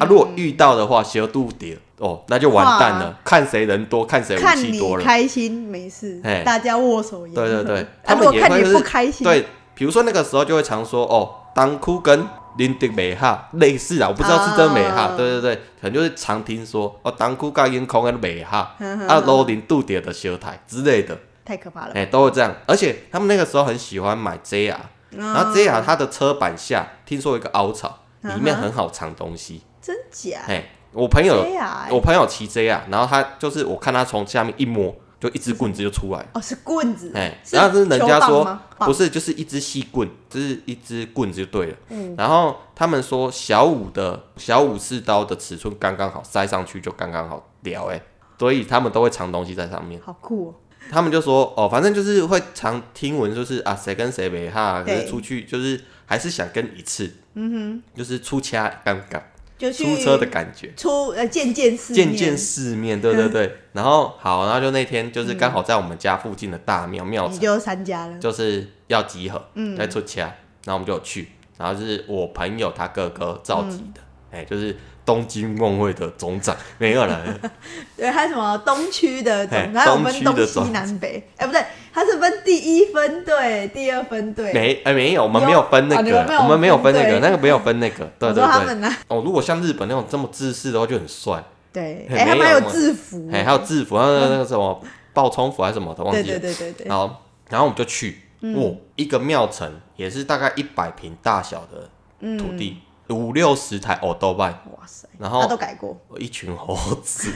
[0.00, 5.04] 啊，如果遇到的话，小度点哦，那就完蛋了，看谁人多，看谁武器多了。
[5.04, 7.42] 开心没事嘿，大家握手言和。
[7.42, 7.80] 对对对。
[7.82, 12.26] 啊他们也会是不开心，对，比如说那个时候就会常说哦，当哭跟
[12.58, 18.74] 林迪美哈类似啊，我不知道是真美哈，啊对对对，可能就是常听说哦，当哭跟烟空跟美哈，
[19.08, 21.92] 啊，罗林度点的修台之类的，太可怕了。
[21.94, 22.54] 哎、都会这样。
[22.66, 24.76] 而且他们那个时候很喜欢买 JR，
[25.16, 30.40] 然后 JR 它的车板下听说有一个凹槽，里面很好藏东西，真假？
[30.46, 31.44] 哎、我朋友
[31.90, 36.24] 我朋友骑 J 啊然后他就是我看他从下面一摸，就一支棍子就出来。
[36.34, 37.10] 哦，是棍子。
[37.14, 41.76] 哎，是然后是人家说不是，就是一支细棍，就是一支棍子就对了。
[41.90, 48.00] 嗯然后他们说小五的小武士刀的尺寸刚刚好，塞上去就刚刚好聊哎，
[48.38, 50.00] 所以他们都会藏东西在上面。
[50.04, 50.54] 好酷哦。
[50.90, 59.20] 他们就说哦，反正就是会常听闻，就是啊谁跟谁没哈，可是出去就是还是想跟一次，嗯哼，就是出掐尴尬，
[59.58, 60.72] 就去出车的感觉。
[60.76, 63.56] 出呃见见世面，见见世面，对对对。
[63.72, 68.18] 然后好，然后就那天就是刚好在我们家附近的大庙庙场，你就参加了。
[68.18, 70.22] 就是要集合，嗯在出掐，
[70.64, 77.20] 然后我们就有去，然后是我朋友他哥哥召集的，哎、就是东京梦会的总长，没有了，
[77.96, 84.52] 对，还有什么东区的嘿总，还有分东区东西南北，哎、不对，它是分第一分队、第二分队。
[84.52, 88.74] 没哎、没有，我们有没有分那个，我们没有分那个，那个没有分那个，对 我对。
[88.80, 88.88] 对。
[89.08, 91.42] 哦，如果像日本那种这么自私的话，就很帅。
[91.72, 93.28] 对，嘿哎、他们还有制服。
[93.32, 94.80] 哎、还有制服，还有那个什么
[95.12, 96.38] 爆冲服还是什么的，忘对记了。
[96.38, 97.10] 对对对对，然后，
[97.48, 98.54] 然后我们就去，嗯。
[98.62, 101.88] 哇，一个庙城也是大概一百平大小的
[102.20, 102.78] 嗯土地，
[103.12, 105.96] 五六十台 o b i 哇塞，然后他都改过。
[106.18, 107.30] 一群猴子，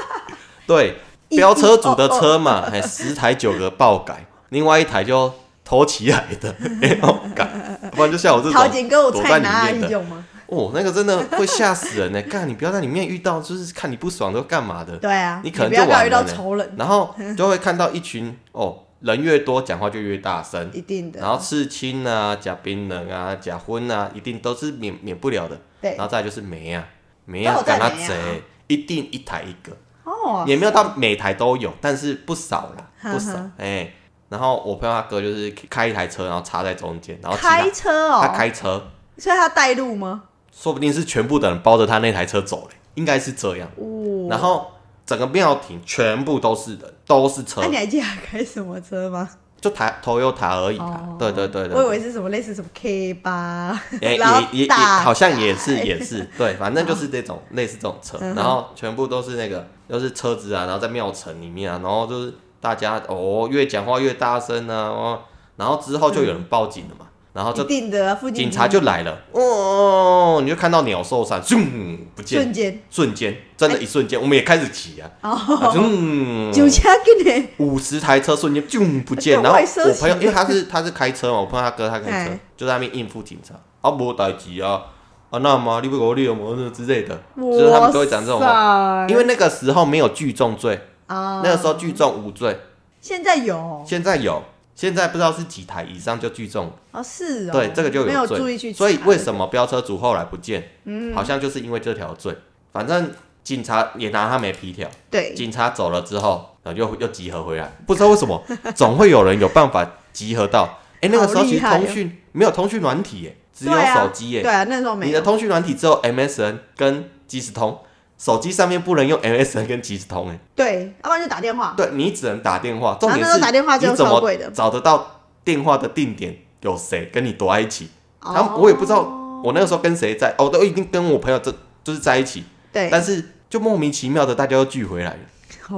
[0.66, 0.96] 对，
[1.28, 5.32] 一飙车主的车嘛，还十台九个爆改，另外一台就
[5.64, 7.44] 偷起来的 没有改，
[7.92, 10.24] 不然就像我这陶种躲在里面的，一种吗？
[10.46, 12.20] 哦，那个真的会吓死人呢！
[12.28, 16.28] 干，你不要在里面遇到，就是看你不爽都干嘛的，对啊，你可能就完了呢。
[16.28, 21.20] 仇人，然后就会看到一群哦，人越多讲话就越大声，一定的。
[21.20, 25.58] 然后刺青啊、假槟榔啊、假婚啊，一定都是免免不了的。
[25.80, 26.86] 对然后再来就是煤啊，
[27.24, 33.32] 煤都啊干他有在煤啊贼，一定一台一个，哦，也没有到每台都有，但是不少啦，呵呵不少。
[33.56, 33.90] 哎，
[34.28, 38.86] 然后我朋友他哥就是开一台车，然后插在中间，然后开车哦，他开车，
[39.16, 40.24] 所以他带路吗？
[40.52, 43.66] 说不定是全部的人包着他那台车走嘞，应该是这样。
[43.76, 44.70] 哦，然后
[45.10, 47.60] 整个庙庭全部都是人，都是车。
[47.62, 49.28] 那、，你还记得他开什么车吗？
[49.60, 50.84] 就台 Toyota 而已啦。
[51.04, 51.16] 哦。
[51.18, 56.22] 对对对对，我以为是什么类似什么 K 八， 也也也也好像也是也是。
[56.38, 65.22] 对，反正就是这种类似这种车，然后全部都是那个都是车子啊，然后在庙城里面啊，然后就是大家哦越讲话越大声啊，哦，
[65.56, 72.42] 然后之后就有人报警了嘛，然后一就定的啊，附近警察就来了，哦，你就看到鸟兽散，咻不见。
[72.42, 72.82] 瞬，间。
[72.90, 84.82] 瞬间真的，一瞬间，我们也开始骑啊，啊哦，嗯，九千给你，五十台车瞬间就不见， 然后我朋友因为他是他是开车嘛，我朋友他哥他开车哎，就在那边应付警察，啊无代志啊，
[85.30, 89.06] 啊那么你不给我列么之类的，就是他们都会讲这种话，话。
[89.08, 92.58] 因为那个时候没有聚众罪，啊，那个时候聚众无罪，
[93.00, 93.84] 现在有。
[93.86, 94.42] 现在有，
[94.80, 101.14] 现在不知道是几台以上就聚众，哦，是哦，对这个就没有罪，注意去，所以为什么飙车族后来不见，嗯。
[101.14, 102.34] 好像就是因为这条罪，
[102.72, 103.10] 反正
[103.44, 104.88] 警察也拿他没皮条。
[105.10, 105.34] 对。
[105.34, 108.42] 警察走了之后，然后又又集合回来，不知道为什么，
[108.74, 110.78] 总会有人有办法集合到。
[111.02, 114.40] 哎、那个时候其实通讯没有通讯软体耶，只有手机耶。
[114.40, 115.08] 对啊，那时候没有。
[115.08, 117.78] 你的通讯软体只有 MSN 跟即时通，
[118.20, 120.38] 手机上面不能用 MSN 跟即时通哎。
[120.54, 124.20] 对，要不然就打电话，对你只能打电话，重点是打电话就你怎么
[124.52, 127.88] 找得到电话的定点有谁跟你躲在一起？
[128.20, 129.00] 哦他们我也不知道
[129.42, 131.50] 我那个时候跟谁在，哦，都已经跟我朋友这
[131.82, 135.18] 就是在一起，对，但是就莫名其妙的大家都聚回来了。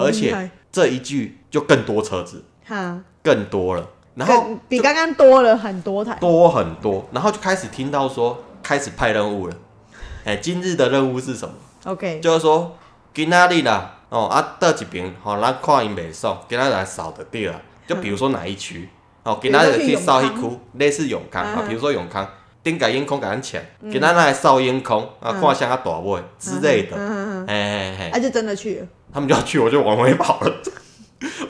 [0.00, 9.54] 而且这一聚就更多车子，哈，更多了，然后比刚刚多了很多台，多很多，然后就开始听到说开始派任务了。
[10.24, 11.54] 哎、今日的任务是什么？
[11.84, 12.76] OK，就是说
[13.12, 17.60] 今仔日啦，哦啊，倒一边，吼、咱看因袂爽，今仔日来扫的对了。
[17.86, 18.88] 就比如说哪一区，
[19.24, 22.26] 哦，今仔日去扫一区，类似永康啊，嗯比如说永康，
[22.62, 30.52] 顶个烟空给咱抢，今仔日来扫烟空啊，看像他大尾之类的，嗯嗯嗯，哎哎哎，啊，就真的去了，他们就要去，我就往回跑了。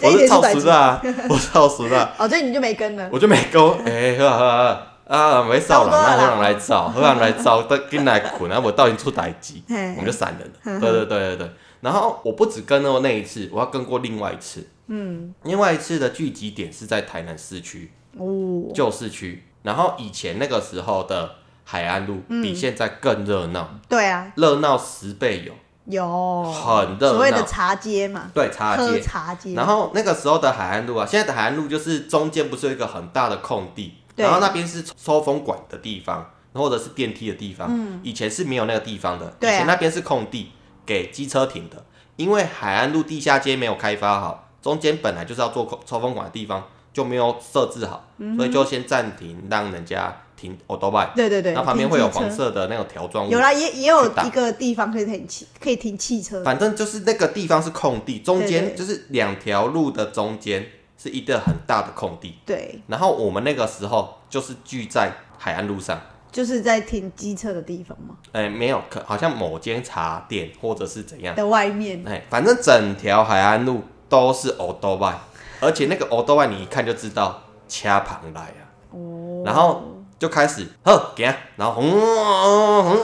[0.02, 6.16] 我是超时的啊，我超时的啊，哦，所以你就没跟了，我就没跟，哎、好啊好啊没扫了，那差不多了啦。
[6.16, 10.80] 好人来找，好人来找，等紧来困，啊，我到底出代志，我们就散人了。
[10.80, 11.50] 对对对对对。
[11.80, 14.66] 然后我不止跟了那一次，我要跟过另外一次。
[14.86, 21.30] 嗯，另外一次的聚集点是在台南市区哦，旧市区，然后以前那个时候的
[21.64, 22.42] 海岸路嗯。
[22.42, 25.52] 比现在更热闹，对啊，热闹十倍有，
[25.86, 26.42] 有。
[26.52, 27.12] 很热闹。
[27.14, 29.00] 所谓的茶街嘛，对，茶街。
[29.00, 38.00] 茶街，然后那个时候的海岸路啊，现在的海岸路就是中间不是有一个很大的空地，对然后那边是抽风管的地方，或者是电梯的地方。
[38.02, 40.50] 以前是没有那个地方的，以前那边是空地，
[40.84, 41.84] 给机车停的。
[42.16, 56.44] 因为海岸路地下街没有开发好，中间本来就是要做抽风管的地方就没有设置好，嗯所以就先暂停，让人家停 o d o b i 对对对，那旁边会有黄色的那种条状物有，啦，也也有一个地方可以停汽，可以停汽车。
[56.44, 60.66] 反正就是那个地方是空地，中间就是两条路的中间
[61.02, 62.38] 是一个很大的空地。
[62.46, 68.14] 对，然后我们那个时候就是聚在海岸路上，就是在停机车的地方吗？
[68.30, 72.06] 哎、没有，可好像某间茶店或者是怎样，的外面。
[72.06, 75.18] 哎、反正整条海岸路都是 o d o b i
[75.60, 79.82] 而且那个 o d o b i 你一看就知道掐旁来啊，哦，然后
[80.18, 82.96] 就开始呵行，然后轰轰，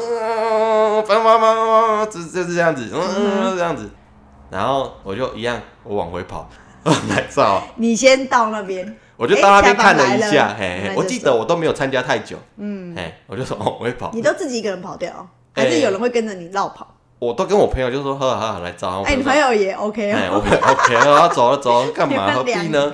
[1.04, 3.90] 翻翻翻，就就是这样子，嗯，这样子，
[4.50, 6.48] 然后我就一样，我往回跑，
[7.10, 7.62] 来照。
[7.76, 16.94] 你先到那边，我就到那边看了一下，嘿，嘿我记得我都没有参加太久，嗯，嘿，我就说 哦，我会跑，你都自己一个人跑掉，还是哎有人会跟着你绕跑？
[17.18, 19.00] 我都跟我朋友就说，喝啊喝啊来找啊。
[19.00, 20.34] 我哎，你朋友也 OK 哎，哦。
[20.34, 22.30] 我朋友 OK，啊走了走了，干嘛？
[22.32, 22.92] 何必呢？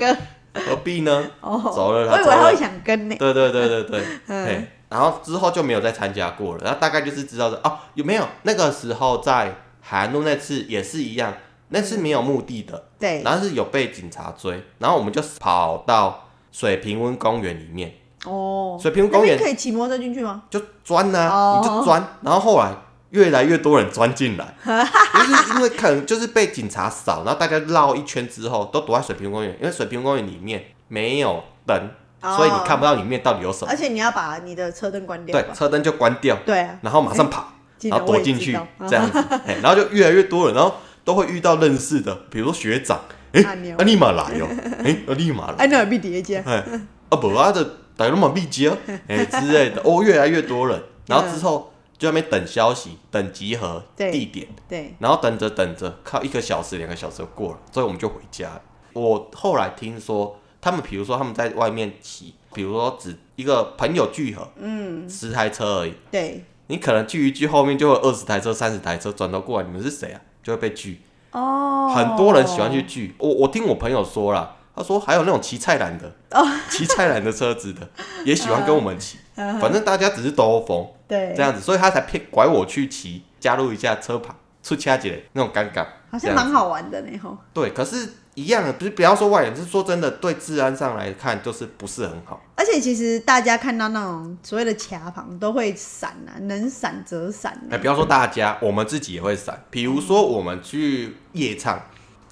[0.54, 1.24] 何必呢？
[1.40, 3.16] 哦，走了我以为他会想跟呢。
[3.18, 3.82] 对对对对
[4.26, 11.34] 对， 然后之后就没有再参加过了，然后大概就是知道的哦，有没有那个时候在海岸路那次也是一样，
[11.68, 17.92] 那次没有目的的，对，然后是有被警察追，然后我们就跑到水平温公园里面，
[18.24, 20.44] 哦，水平温公园可以骑摩托车进去吗？
[20.48, 22.72] 就钻呐、哦你就钻，然后后来
[23.10, 31.90] 越来越多人钻进来， 就是因为可能就是被警察扫，然后大家绕一圈之后都躲在水平公园，因为水平公园里面没有灯，
[32.22, 33.76] 哦所以你看不到里面到底有什么而。
[33.76, 37.52] 且你要把你的车灯关掉吧？，对车灯就关掉，对啊，然后马上跑，
[37.82, 40.74] 然后躲进去这样子， 哎，然后就越来越多人，然后
[41.04, 43.00] 都会遇到认识的，比如说学长，
[43.32, 44.48] 哎，啊立马来哦，
[44.82, 46.64] 哎，啊立马来，哎，那有必叠加，哎，
[47.10, 47.62] 啊不啊的，
[47.96, 48.70] 大家都嘛必接，
[49.06, 58.62] 哎之类的，哦，越来越多人，然后之后就在那边等消息，等集合对地点，对，然后等着等着，靠一个小时两个小时就过了，所以我们就回家了。
[58.94, 70.20] 我后来听说，他们比如说他们在外面骑，比如说只一个朋友聚合，嗯，十台车而已，对，你可能聚一聚，后面就会二十台车、三十台车转头过来，你们是谁啊？
[70.44, 71.00] 就会被拒。
[71.32, 73.16] 哦，很多人喜欢去拒。
[73.18, 77.88] 我我听我朋友说了，他说还有那种骑菜篮的，哦骑菜篮的车子的
[78.24, 79.18] 也喜欢跟我们骑。
[79.34, 85.86] 反正大家只是兜风嗯对这，样子，所以他才骗拐我去骑，加入一下车旁出掐姐那种尴尬。
[86.10, 87.36] 好像蛮好玩的呢吼。
[87.52, 92.40] 对，可是一样的，不是不要说外人，是说真的，对治安上来看就是不是很好。
[92.56, 97.78] 而且其实大家看到那种所谓的卡旁都会闪啊，能闪则闪哎，啊。
[97.78, 99.62] 不要说大家，我们自己也会闪。
[99.70, 101.80] 比如说我们去夜唱，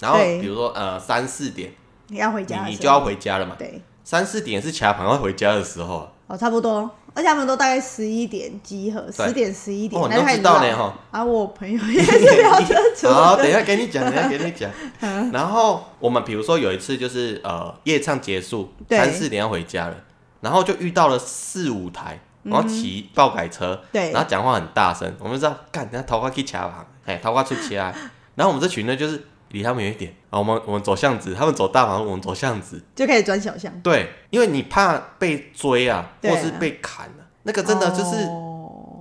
[0.01, 1.73] 然后比如说呃三四点，
[2.07, 3.57] 你要回家你就要回家了嘛。
[3.59, 6.89] 对，三四点是卡旁要回家的时候啊，哦，差不多。
[7.15, 10.99] 而且他们都大概十一点集合，十点十一点，哦你都那就开始绕知道呢哈。
[11.11, 14.71] 啊，我朋友也是飙车族好，等一下给你讲，等一下给你讲。
[15.33, 19.97] 然后我们比如说有一次就是呃夜唱结束，三四点要回家了，
[20.41, 24.11] 然后就遇到了四五台，然后骑爆改车，嗯对。
[24.13, 27.95] 然后讲话很大声，我们知道干，人家桃花去卡旁，哎，桃花出起来，
[28.37, 29.23] 然后我们这群呢就是
[29.53, 38.25] 离他们远一点，啊，我们我们走巷子，他们走大马路，我们走巷子，就开始转小巷，对，因为你怕被追啊，或是被砍啊，那个真的就是。
[38.27, 38.49] 哦。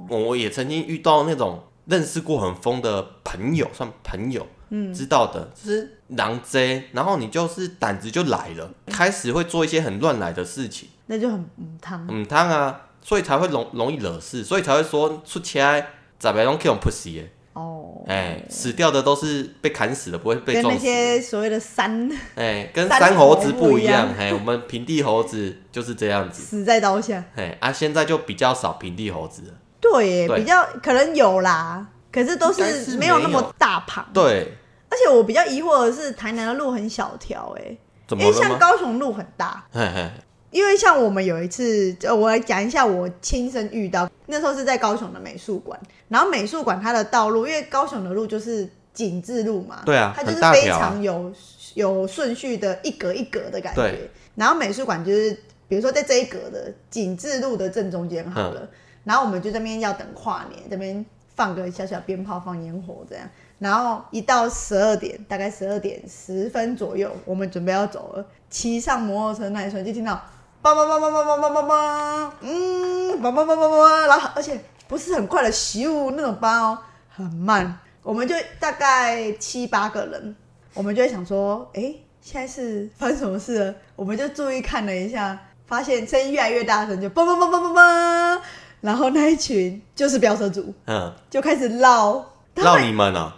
[0.09, 12.05] 我我也曾经遇到那种认识过很疯的朋友，算朋友，嗯，知道的，就是狼贼，然后你就是胆子就来了，开始会做一些很乱来的事情，那就很嗯汤。
[12.09, 15.87] 嗯，汤啊，所以才会容容易惹事，所以才会说出起来
[16.19, 30.37] 咋别用 kill pussy 耶，哦，哎，死掉的都是被砍死的，不会被跟那些所谓的山 哎，跟山山猴子猴不一样不一样，哎，我们平地猴子就是这样子，死在刀下，哎啊，现在就比较少平地猴子了，对耶，对。
[30.39, 33.53] 比较可能有啦，可是都应该是没有那么有。
[33.57, 34.07] 大旁。
[34.13, 34.53] 对，
[34.89, 37.77] 而且我比较疑惑的是，台南的路很小条，哎，
[38.11, 38.57] 因为像？
[38.57, 39.65] 高雄路很大。
[39.73, 40.09] 嘿嘿。
[40.51, 51.31] 因为像我们有一次，呃，我来讲一下我亲身遇到，那时候是在高雄的美术馆，然后美术馆它的道路，因为高雄的路就是景致路嘛，对啊它就是非常有
[51.73, 54.09] 有顺序的一格一格的感觉。
[54.35, 58.69] 然后美术馆就是，比如说在这一格的景致路的正中间好嗯了，
[59.03, 61.05] 然后我们就这边要等跨年，这边
[61.35, 63.29] 放个小小鞭炮、放烟火这样。
[63.59, 68.25] 然后一到十二点，大概十二点十分左右，我们准备要走了。
[68.49, 70.19] 骑上摩托车那一瞬，就听到
[70.61, 76.77] 叭叭叭叭叭叭叭叭叭，嗯，叭叭叭叭叭，然后而且不是很快的咻那种叭哦，
[77.09, 77.79] 很慢。
[78.03, 80.35] 我们就大概七八个人，
[80.73, 83.75] 我们就会想说，哎，现在是发生什么事了？
[83.95, 88.41] 我们就注意看了一下，发现声音越来越大声，就叭叭叭叭叭叭，
[88.81, 92.23] 然后那一群就是飙车族，嗯，就开始绕。
[92.53, 93.31] 他绕们你们哦、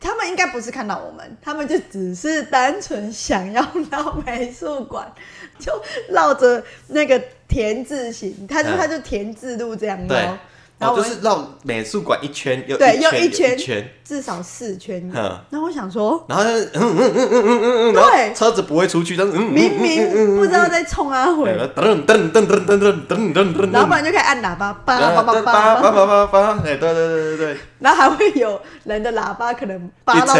[0.00, 5.12] 他们应该不是看到我们，他们就只是单纯想要绕美术馆，
[5.58, 5.72] 就
[6.08, 10.38] 绕着那个田字形，他就、嗯他就田字路这样对绕，
[10.78, 15.10] 然哦，后我就是绕美术馆一圈又对一圈又又一圈一圈，至少四圈。
[15.14, 30.34] 嗯然后我想说，然后就嗯嗯嗯嗯嗯嗯嗯，然后对车子不会出去，但是嗯明明不知道在冲阿对回，噔噔噔噔噔噔噔噔噔，然后不然就开始按喇叭，叭叭叭叭叭叭叭，叭哎，对对对对对，然后还会有人的喇叭可能叭到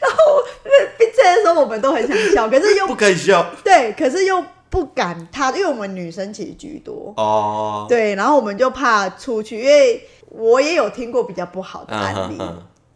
[0.00, 0.16] 然后
[0.98, 3.44] 被这的时候我们都很想笑，可是又 不可以笑。
[3.62, 12.38] 对，可是又不敢他，因为我们女生其实居多，哦，对，然后我们就怕出去，因为我也有听过比较不好的嗯案例，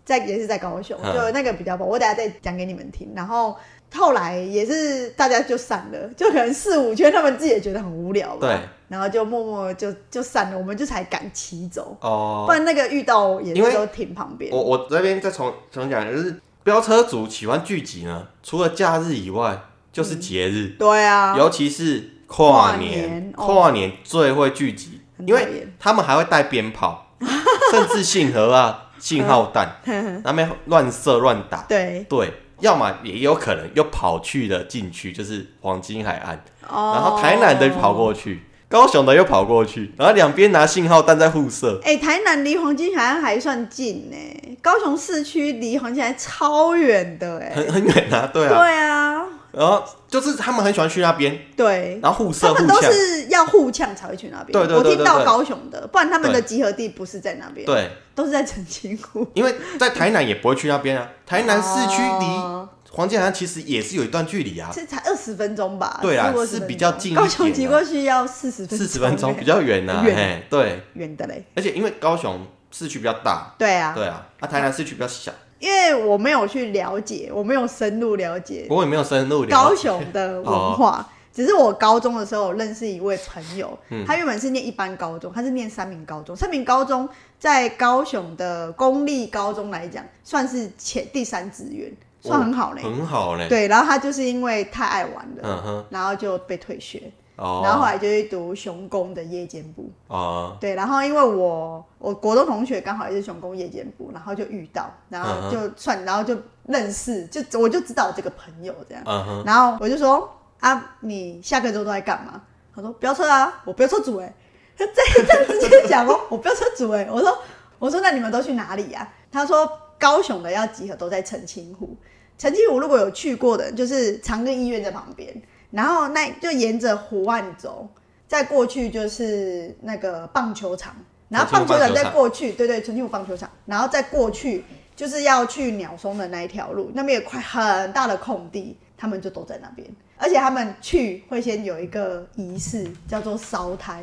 [0.04, 1.14] 在也是在高雄，嗯。
[1.14, 3.12] 就那个比较不好，我等下再讲给你们听。
[3.14, 3.56] 然后
[3.94, 8.48] 后来也是大家就散了，就可能四五圈，他们自己也觉得很无聊吧。
[8.48, 8.58] 对，
[8.88, 12.44] 然后就默默就就散了，我们就才敢骑走，哦。
[12.46, 14.50] 不，然那个遇到也是都停旁边。
[14.50, 16.34] 我我这边再重重讲，就是
[16.68, 19.58] 飙车族喜欢聚集呢，除了假日以外，
[19.90, 27.14] 就是节日，对啊，尤其是跨跨年跨年最会聚集，因为他们还会带鞭炮，
[27.72, 29.80] 甚至信盒啊、信号弹，
[30.22, 31.62] 那边乱射乱打。
[31.62, 36.92] 对，对，要么也有可能又跑去了禁区，就是黄金海岸，哦。
[36.94, 41.80] 然后台南的跑过去，高雄的又跑过去，然后两边拿信号弹在互射。
[41.82, 47.54] 哎、台南离黄金海岸还算近呢，高雄市区离黄金海岸超远的哎。
[47.54, 54.52] 很很远啊，对啊，对啊，然后就是他们很喜欢去那边，对，然后互射他们都，是要互呛才会去那边。
[54.52, 59.26] 对对对我听到高雄的，不然他们的集合地不是在那边，，对，都是在澄清湖。
[59.32, 65.98] 因为在台南也不会去那边啊，台南市区离哦黄金海岸其实也是有一段距离啊，这才二十分钟吧？
[66.02, 67.28] 对啊是比较近一点啊。
[67.28, 71.44] 高雄骑过去要四十分钟，四十分钟比较远呐，远嘿，对，远的嘞。
[71.54, 79.52] 而且因为高雄市区比较大，对啊，对啊，那台南市区比较小，因为我没有去了解，我没有深入了解我也没有深入了解。
[79.52, 80.98] 高雄的文化。
[80.98, 81.06] 哦。
[81.30, 84.04] 只是我高中的时候有认识一位朋友，嗯。
[84.04, 86.34] 他原本是念一般高中，他是念三明高中。
[86.34, 87.08] 三明高中
[87.38, 92.82] 在高雄的公立高中来讲，算是前第三志愿，算很好嘞。
[92.82, 99.90] 很好嘞，对，然后他就是因为太爱玩了，嗯哼，然后就被退学，哦，然后后来就去读雄工的夜间部。
[100.08, 110.28] 哦，对，然后因为我我国中同学刚好也是雄工夜间部，然后就遇到，然后嗯就算，然后就认识，就我就知道这个朋友这样，嗯，然后我就说
[110.60, 112.40] 啊，你下课之后都在干嘛？
[112.74, 114.32] 他说飙车啊，我飙车组哎，
[114.76, 117.38] 他 这这样直接讲哦，我飙车组哎，我说
[117.78, 119.68] 我说那你们都去哪里呀、他说
[119.98, 121.96] 高雄的要集合都在澄清湖，
[122.38, 125.34] 澄清湖如果有去过的，就是长庚医院在旁边，
[125.70, 127.88] 然后那就沿着湖岸走，
[128.26, 130.94] 再过去就是那个棒球场，
[131.28, 139.86] 然后棒球场再过去，对对，澄清湖棒球场，然后再过去就是要去鸟松的那一条路，那边有块很大的空地，他们就都在那边，
[140.16, 144.02] 而且他们去会先有一个仪式叫做烧胎，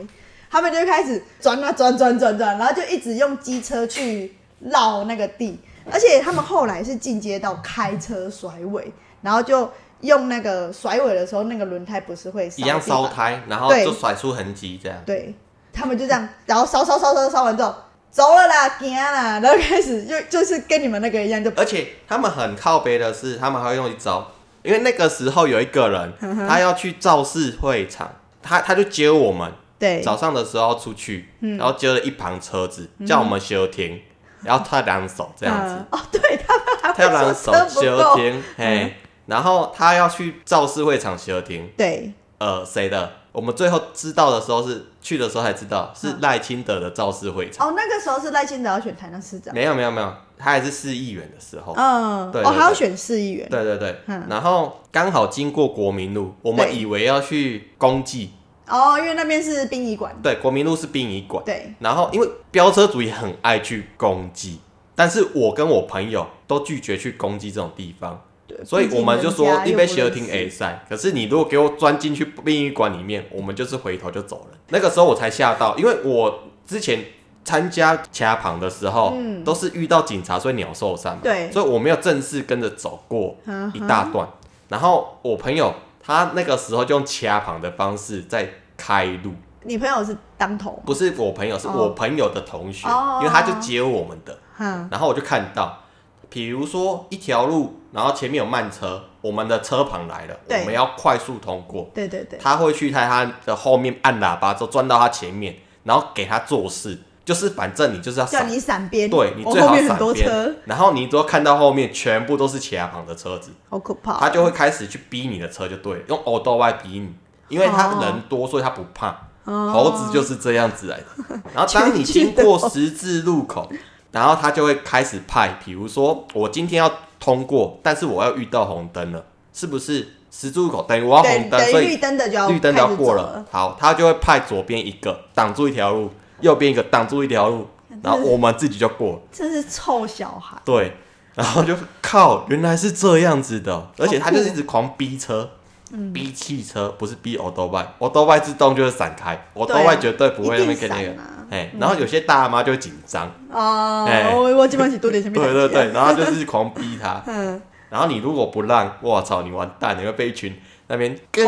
[0.50, 5.60] 他们就开始转啊转转转转，然后就一直用机车去绕那个地，
[5.92, 9.72] 而且他们后来是进阶到开车甩尾，然后就
[10.02, 13.86] 用那个甩尾的时候，那个轮胎不是会一样烧胎，然后对。
[13.86, 14.98] 就甩出痕迹这样。
[15.06, 15.34] 对
[15.72, 17.74] 他们就这样，然后烧烧烧烧烧完之后
[18.10, 24.32] 走了啦，行啦，然后开始就就是跟你们那个一样，就而且他们很靠背的是，他们还会用一招，
[24.64, 28.10] 因为那个时候有一个人，他要去造势会场，
[28.42, 30.02] 他他就接我们，对。
[30.02, 34.00] 早上的时候出去，然后接了一旁车子，叫我们休停，
[34.46, 38.94] 然后他两手这样子，嗯哦，对他们还他要会两手休够，停，嘿，
[39.26, 43.12] 然后他要去造势会场休停，对，呃，谁的？
[43.32, 52.76] 我们最后知道的时候是去的时候才知道是赖清德的造势会场，哦，那个时候是赖清德要选台南市长，没有没有没有，他还是市议员的时候，嗯，对对哦，还要对。
[52.76, 54.26] 选市议员，对对对，嗯。
[54.30, 58.32] 然后刚好经过国民路，我们以为要去公祭，
[58.68, 64.60] 哦，因为那边是殡仪馆，对，国民路是殡仪馆，对，然后因为飙车族也很爱去攻击，
[64.96, 74.58] 但是我跟我朋友都拒绝去攻击这种地方，对所以我们就说一杯协协听 A 赛，可是你如果给我钻进去殡仪馆里面，我们就是回头就走了。
[74.70, 77.06] 那个时候我才吓到，因为我之前
[77.44, 79.44] 参加掐旁的时候，嗯。
[79.44, 81.52] 都是遇到警察，所以鸟兽散嘛，嗯对。
[81.52, 84.28] 所以我没有正式跟着走过嗯一大段。
[84.70, 85.72] 然后我朋友
[86.06, 88.48] 他那个时候就用掐旁的方式在
[88.78, 89.34] 开路，
[89.64, 91.74] 你朋友是当头，不是我朋友，是哦。
[91.76, 93.20] 我朋友的同学，哦。
[93.22, 95.82] 因为他就接我们的，嗯，然后我就看到，
[96.30, 117.10] 比如说一条路，然后前面有慢车，我们的车旁来了，我们要快速通过，对对对，他会去在他的后面按喇叭，之后钻到他前面，然后给他做事，就是反正你就是要叫闪，你闪边，对你最好闪边车，，然后你只要看到后面全部都是其他旁的车子，好可怕，他就会开始去逼你的车，就对了，用欧多外逼你，
[117.50, 119.08] 因为他人多，所以他不怕。
[119.46, 121.06] 哦猴子就是这样子来的。
[121.54, 123.72] 然后当你经过十字路口，
[124.12, 130.14] 然后他就会开始派，比如说我今天要通过，但是我要遇到红灯了，是不是？
[130.32, 136.12] 十字路口等于我要红灯，所以绿灯的就要绿灯就要过了。，好，他就会派左边一个挡住一条路，
[136.42, 137.68] 右边一个挡住一条路，
[138.02, 139.14] 然后我们自己就过。
[139.14, 139.20] 了。
[139.32, 140.96] 真是臭小孩，对，
[141.34, 145.50] 然后就靠，原来是这样子的，而且他就是一直狂逼车。
[145.92, 146.12] 嗯。
[146.12, 151.16] 逼汽车不是逼 i o d o b i 自动就是闪开啊 b i 绝对不会那边一定给那个
[151.52, 161.44] 哎、然后有些大妈就会紧张，哦哎，我我基本上是多点前面 对对对，然后就是狂逼他， 嗯，然后你如果不让，我操，你完蛋，你会被一群那边对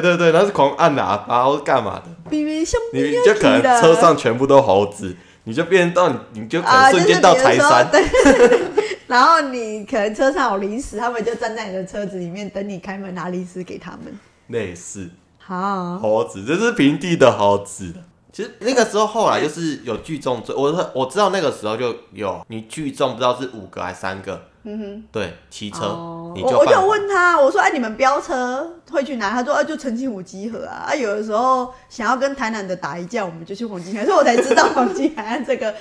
[0.00, 2.04] 对对，然后是狂按喇叭或是干嘛的，
[2.92, 7.88] 你就可能车上全部都猴子，你就变到你你就可能啊，瞬间到财山，
[9.06, 14.18] 然后你可能车上有零食，他们就站在你的车子里面等你开门拿零食给他们。
[14.48, 15.08] 类似
[15.38, 17.94] 好，猴子，这是平地的猴子。
[18.38, 25.04] 其实那个时候后来就是有聚众罪，我我知道那个时候就有你聚众，不知道是五个还是三个，嗯哼。
[25.10, 30.86] 对，骑车、哦你我我就问他，我说：“哎、你们飙车会去哪？”他说：“啊，就澄清湖集合啊。
[30.86, 34.06] 啊，有的时候想要跟台南的打一架，我们就去黄金海岸。
[34.06, 35.74] 所以我才知道黄金海岸这个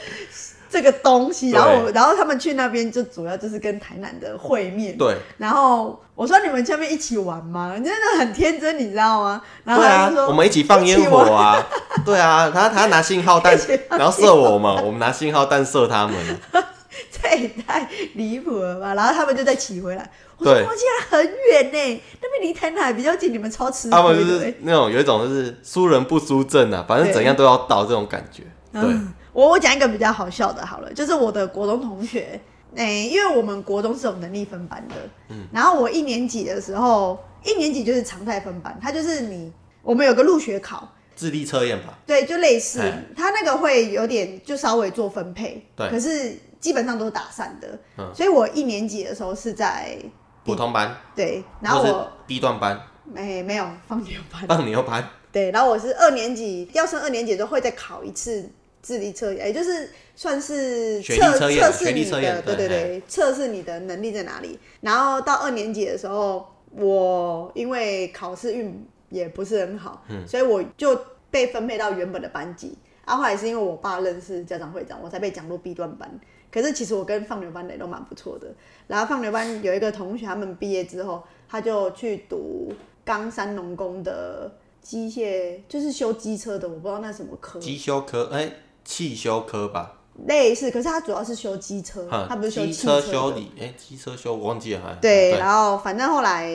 [0.70, 1.52] 这个东西。
[1.52, 4.98] 然后我，然后他们去那边就主要就是跟台南的会面。
[4.98, 7.74] 对然后我说：“你们下面一起玩吗？
[7.78, 11.64] 你真的很天真，你知道吗？”然后对啊他就说：“，我们一起放烟火啊，
[12.06, 13.58] 对啊，他他拿信号弹
[13.92, 16.16] 然后射我嘛，我们拿信号弹射他们
[16.52, 16.64] 啊，
[17.12, 20.10] 这也太离谱了吧！”然后他们就再骑回来。
[20.40, 28.44] 我说：“对黄金海岸很远呢，那边离台南还比较近，你们超吃他们就亏的欸。”是那种有一种就是输人不输阵啊，反正怎样都要到这种感觉，
[28.74, 32.42] 对，嗯，我我讲一个比较好笑的，好了，就是我的国中同学，
[32.76, 34.96] 哎、因为我们国中是有能力分班的，
[35.30, 42.82] 嗯，然后我一年级的时候，一年级就是常态分班，他就是你我们有个入学考，智力测验吧，对，就类似
[43.16, 45.88] 他，那个会有点就稍微做分配，对。
[45.88, 48.12] 可是基本上都是打散的，嗯。
[48.16, 49.96] 所以我一年级的时候是在
[50.44, 58.50] 普通班，对，然后我低段班、没、没有放牛班，放牛班，对，然后我是二年级，要升二年级的时候会再考一次
[58.88, 64.58] 智力测验，也就是算是学历测测验试学历测你的，验对对对对，测试你的能力在哪里。
[64.80, 70.98] 然后到二年级的时候，我因为考试运也不是很好，嗯所以我就
[71.30, 72.78] 被分配到原本的班级。
[73.04, 76.10] 啊，后来是因为我爸认识家长会长，我才被讲入 B 段班。
[76.50, 78.48] 可是其实我跟放牛班的也都蛮不错的。
[78.88, 82.72] 然后放牛班有一个同学，他们毕业之后，他就去读
[83.04, 84.50] 冈山农工的
[84.82, 88.50] 机械，就是修机车的，我不知道那什么科，机修科，哎、
[88.88, 89.92] 汽修科吧，
[90.28, 90.72] 类似。
[90.72, 96.50] 可是他主要是修机车，哈他不是修机汽车修理，哎、机车修我忘记了，哎对，对然后反正后来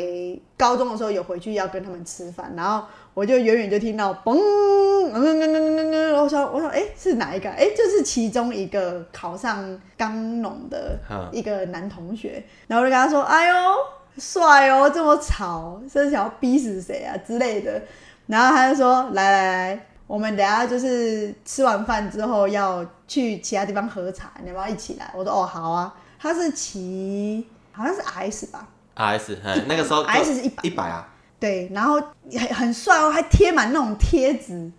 [0.57, 7.51] 高中的时候有回去要跟他们吃饭，然后我就远远就听到嘣，嗯嗯嗯嗯嗯，我说我说哎是哪一个？
[7.51, 13.55] 哎就是其中一个考上钢农的嗯一个男同学，然后我就跟他说，哎呦
[14.17, 17.83] 帅哦，这么吵，是想要逼死谁啊之类的，
[18.27, 19.87] 然后他就说来来来。
[20.07, 25.11] 我们等下就是吃完饭之后要去其他地方喝茶，你要不要一起来？
[25.17, 25.95] 我说哦好啊。
[26.19, 30.63] 他是骑好像是 S 吧，，RS，哎，那个时候 RS 是一百。
[30.63, 31.09] 一百啊，
[31.41, 32.01] 对，然后
[32.31, 34.71] 很很帅哦，还贴满那种贴纸，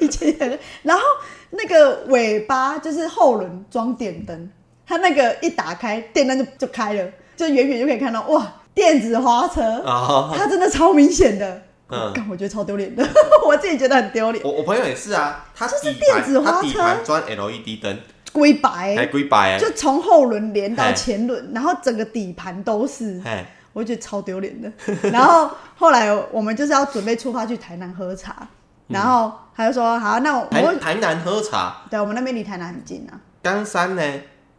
[0.00, 1.02] 以前很然后
[1.50, 4.50] 那个尾巴就是后轮装电灯，
[4.84, 12.12] 它那个一打开电灯就就开了，就远远就可以看到哇电子花车，啊、它真的超明显的，嗯。
[12.12, 13.06] 干我觉得超丢脸的，
[13.46, 17.98] 我自己觉得很丢脸，我我朋友也是啊，他就是底电子盘他底花车盘装 LED 灯，
[18.32, 24.72] 龟白还龟白哎，就从后轮连到前轮，然后整个底盘都是，哎，我就觉得超丢脸的。
[25.10, 28.48] 然后后来我们就是要准备出发去台南喝茶，
[28.88, 34.02] 然后他就说好，那我台我台南喝茶，对我们那边离台南很近啊，冈山呢，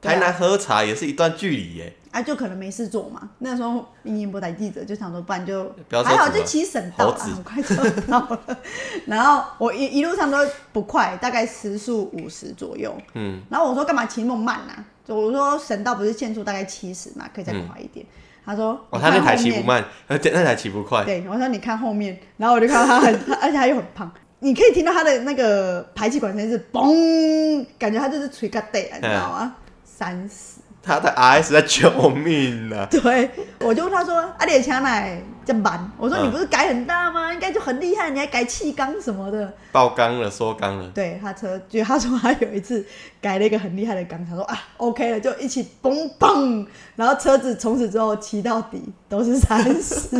[0.01, 3.30] 台南喝茶也是一段距离耶，啊就可能没事做嘛。
[3.39, 7.76] 那时候民营博台记者就想说，不然就还好就骑省道啊，很快就
[8.07, 8.57] 到了。
[9.05, 10.38] 然后我一一路上都
[10.72, 12.95] 不快，大概时速五十左右。
[13.16, 14.86] 嗯，然后我说干嘛骑那么慢啊？
[15.05, 18.05] 就我说省道不是限速大概七十嘛，可以再快一点。
[18.45, 24.09] 他说哦，他那台骑不慢， 呃那台骑不快，对，我说你看后面，然后我就看到他很， 而且他又很胖，
[24.39, 29.55] 你可以听到他的那个排气管声是嘣，感觉他就是吹个地，你知道吗？
[29.84, 32.86] 三十，他的 RS 在救命啊！
[32.91, 33.29] 对，
[33.59, 37.33] 我就问他说：“啊，你的枪奶这么慢？”我说：“嗯你不是改很大吗？
[37.33, 39.51] 应该就很厉害，你还改气缸什么的。
[39.71, 42.86] 爆缸了，缩缸了”，对他车，就他说他有一次
[43.19, 46.65] 改了一个很厉害的缸，他说啊，OK 了，就一起嘣嘣，
[46.95, 50.17] 然后车子从此之后骑到底都是三十。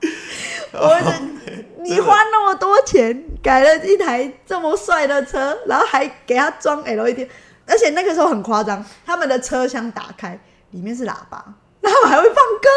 [0.72, 1.12] 我的，
[1.82, 7.26] 你花那么多钱改了一台这么帅的车，然后还给他装 LED，
[7.66, 10.38] 而且那个时候很夸张，他们的车厢打开，
[10.70, 11.44] 里面是喇叭，
[11.80, 12.68] 然后还会放歌，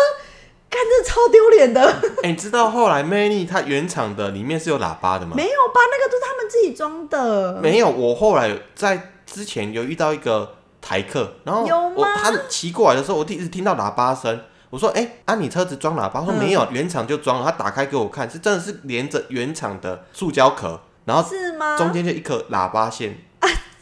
[0.70, 1.82] 看这超丢脸的。
[2.24, 5.34] 哎、你知道后来 Many 它原厂的里面是有喇叭的吗？
[5.36, 5.82] 没有吧？
[5.92, 7.62] 那个都是他们自己装的。
[7.62, 11.64] 没有，我后来在之前有遇到一个台客，然后
[11.96, 14.42] 我他骑过来的时候，我第一次听到喇叭声。
[14.70, 21.78] 我说：“哎、啊，你车子装喇叭？”他说：“嗯没有，原厂就装了。”他打开给我看，是真的是连着原厂的塑胶壳，然后是吗？
[21.78, 23.20] 中间就一颗喇叭线，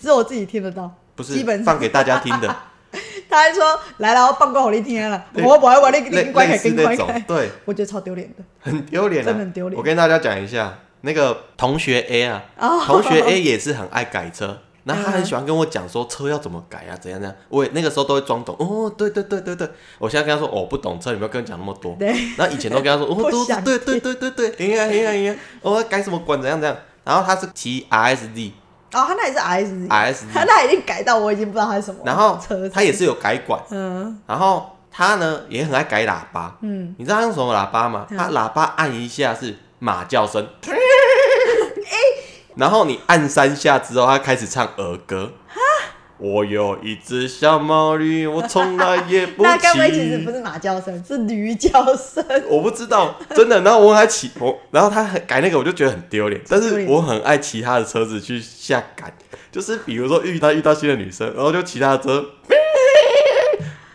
[0.01, 2.55] 只有我自己听得到，不是基本上放给大家听的。
[3.29, 8.43] 他还说来了，我报告我你听了，我不爱我你类你关开类似那跟关开，，对，我觉得超丢脸的。
[8.59, 14.57] 很丢脸、啊，真的很丢脸我跟大家讲一下，那个同学 A 啊，哦同学 A 也是很爱改车。
[14.83, 17.37] 那他很嗯喜欢跟我讲说车要怎么改啊，怎样怎样。
[17.49, 19.69] 我也那个时候都会装懂，哦，对对对对对。
[19.99, 21.95] 我现在跟他说，哦，我不懂车，你不要跟我讲那么多。
[21.99, 26.75] 对，然后以前都跟他说，哦，不都对对对对对，哎呀哎呀哎呀，我改什么管怎样怎样。
[27.03, 28.51] 然后他是骑 RSD
[28.93, 29.33] 哦，他那也
[29.65, 32.01] 是 RS，他那已经改到我已经不知道他是什么。
[32.05, 36.55] 然后车他也是有改管，嗯然后他呢也很爱改喇叭。
[36.61, 38.05] 嗯，你知道他用什么喇叭吗？
[38.11, 40.45] 嗯他喇叭按一下是马叫声，
[42.55, 45.31] 然后你按三下之后，他开始唱儿歌。
[46.21, 50.37] 我有一只小毛驴，我从来也不 那该不会其实不骑。
[50.37, 52.23] 是马叫声，是驴叫声？
[52.47, 53.59] 我不知道，真的。
[53.61, 56.39] 然后我很爱骑，我然后他很改那个，我就觉得很丢脸。
[56.47, 59.11] 但是我很爱骑他的车子去下赶，
[59.51, 62.23] 就是比如说遇到遇到新的女生，然后就骑他的车。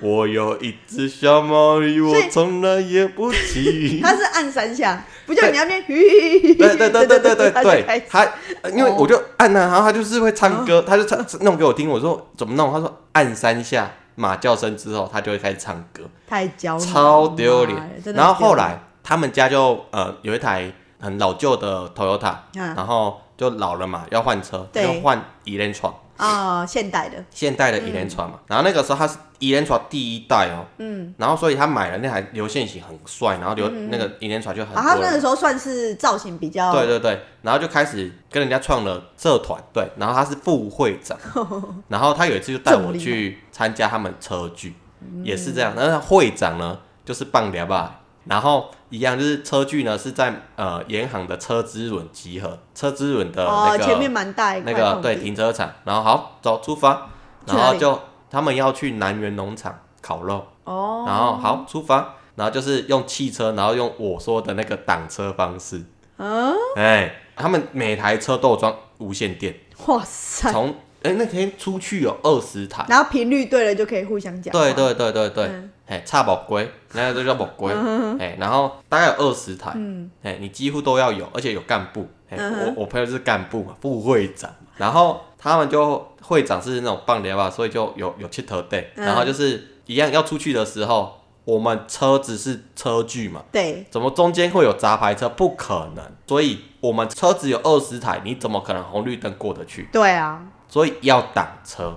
[0.01, 4.01] 我有一只小毛驴，我从来也不骑。
[4.05, 5.83] 它是按三下，不就你那边？
[5.87, 8.25] 对 对对对对对对他就开始，他
[8.71, 11.89] 因为哦我就按他，然后他就是会唱歌，他就唱弄给我听。
[11.89, 12.71] 我说怎么弄？
[12.73, 20.71] 他说按三下马叫声之后，他就会开始唱歌，太娇超丢脸然后后来他们家就呃有一台
[21.01, 25.73] 很老旧的 Toyota，嗯然后就老了嘛，要换车，对就换 e l a
[26.17, 28.41] 啊，现代的，现代的 e t r a 嘛。
[28.47, 41.19] 然后那个时候他是 e t r a 第一代哦，嗯，然后所以他买了那台流线型很帅，然后流那个 e t r a 就很啊，他那个时候算是造型比较，对对对，然后就开始跟人家创了社团，对，然后他是副会长，
[41.89, 44.75] 然后他有一次就带我去参加他们车聚，
[45.23, 45.75] 也是这样。
[45.77, 57.09] 然后他会长呢就是棒聊吧，然后一样就是车距呢是在呃沿航的车之轮集合，车之轮的哦那，个、前面蛮大那个对停车场，然后好走出发，
[57.47, 57.99] 然后就
[58.31, 65.85] 他们要去南园农场烤肉，哦，然后好出发，然后就是用汽车，然后用我说的那个挡车方式。
[66.19, 69.55] 嗯，哎，他们每台车都有装无线电，
[69.87, 75.45] 哇塞，从哎那天出去有二十台，然后频率对了就可以互相讲话，对对对对对。
[75.45, 77.73] 嗯，哎差宝龟，那个都叫宝龟，
[78.19, 93.45] 哎，然后大概有二十台，嗯哎，你几乎都要有，而且有干部，哎，嗯我我朋友是干部嘛，副会长，然后他们就会长是那种棒聊吧，所以就有有七头队，嗯然后就是一样要出去的时候，我们车子是车距嘛。
[93.53, 95.29] 对，怎么中间会有杂牌车？
[95.29, 99.89] 不可能，所以我们车子有二十台，你怎么可能红绿灯过得去？
[99.93, 101.97] 对啊，所以要挡车，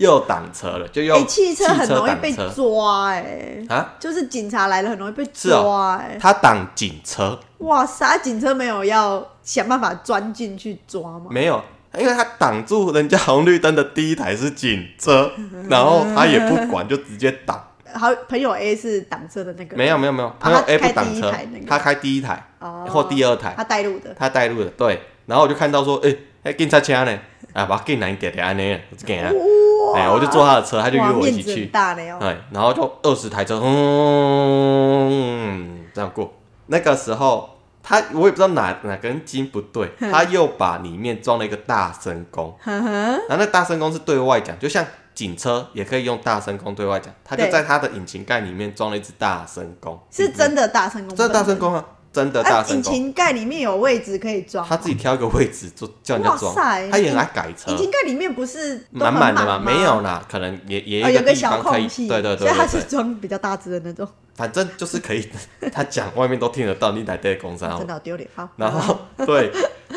[0.00, 3.94] 又挡车了，就用哎，汽车很容易被抓，哎，啊。
[4.00, 7.38] 就是警察来了很容易被抓，哎，他挡警车。
[7.58, 11.26] 哇塞，警车没有要想办法钻进去抓吗？
[11.28, 11.62] 没有，
[11.98, 15.30] 因为他挡住人家红绿灯的第一台是警车，
[15.68, 17.62] 然后他也不管，就直接挡。
[17.92, 21.66] 好，朋友 A 是挡车的那个，没有没有没有，朋友 A 不挡车第一台那，个。
[21.66, 22.86] 他开第一台哦。
[22.88, 24.98] 或第二台，他带路的，他带路的，对。
[25.26, 27.18] 然后我就看到说，哎，哎，警察车呢？
[27.52, 29.20] 啊，把警来点点安尼，我就给
[29.94, 31.66] 他，哎，我就坐他的车，他就约我一起去。
[31.66, 36.32] 大了哟，对，然后就二十台车，嗯，这样过。
[36.66, 37.50] 那个时候，
[37.82, 42.88] 他我也不知道哪哪根筋不对，他又把里面装了一个大声公， 呵呵，
[43.28, 44.84] 然后那大声公是对外讲，就像
[45.14, 57.70] 警车也可以用大声公对外讲，他就在他的引擎盖里面装了一只大声公，是真的大声公，真的大声公啊，真的大啊，引声公，擎盖里面有位置可以装，他自己挑一个位置就叫人家装他也来改车。
[57.70, 57.76] 引。
[57.76, 59.64] 擎盖里面不是满满的嘛，吗？
[59.64, 65.28] 没有啦，可能也也哦，有个小空隙，对对对所以他是装比较大只的那种，反正就是可以，
[65.72, 68.28] 他讲外面都听得到，你来对公司 真的好丢脸。
[68.34, 69.52] 好，然后对，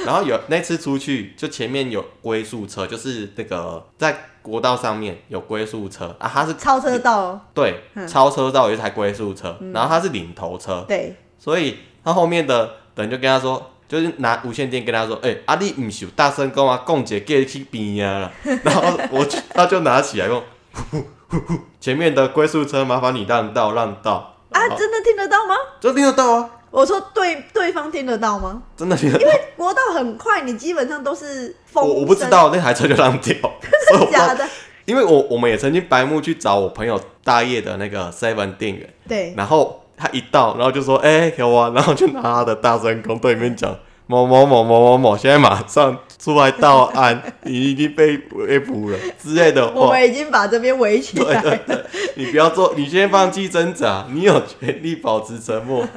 [0.05, 8.07] 然后有那次出去，就前面有龟速车，就是那个在国道上面有龟速车啊，它是超车道，对嗯。
[8.07, 13.69] 超车道有一台龟速车，然后它是领头车，对，所以他后面的人就跟他说。
[13.85, 18.31] 就是拿无线电跟他说，哎、啊你唔是有大声讲啊，共姐给去边啊啦。
[18.63, 18.81] 然后
[19.11, 20.41] 我就他就拿起来用，
[20.71, 25.53] 呼呼呼呼前面的龟速车麻烦你让道让道啊，真的听得到吗？
[25.79, 28.63] 真听得到啊，我说对，对方听得到吗？
[28.75, 29.21] 真的听得到。
[29.23, 33.35] 因为国道很快，你基本上都是风我我不知，道那台车就让掉，
[33.89, 34.49] 所以我不知道假的，
[34.85, 43.73] 因为我我们也曾经白目去找我朋友大业的那个 Seven 店员，对，然后他一到，然后就说：“哎、给我、啊。”然后就拿他的大声公对面讲
[44.05, 49.73] ：“某某某某某某，现在马上出来到案，你已经被围捕了之类的话。
[49.73, 51.85] 我们已经把这边围起来了，对对，
[52.15, 55.87] 你不要做，你先放弃挣扎，你有权利保持沉默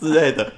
[0.00, 0.50] 之类的，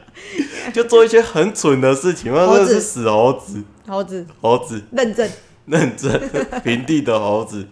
[0.73, 5.29] 就做一些很蠢的事情，那真的是死猴子，猴子猴子认证。
[5.67, 6.13] 认证
[6.63, 7.67] 平地的猴子。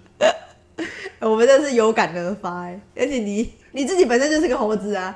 [1.30, 5.14] 我们这是有感而发哎，而且你你自己本身就是个猴子啊，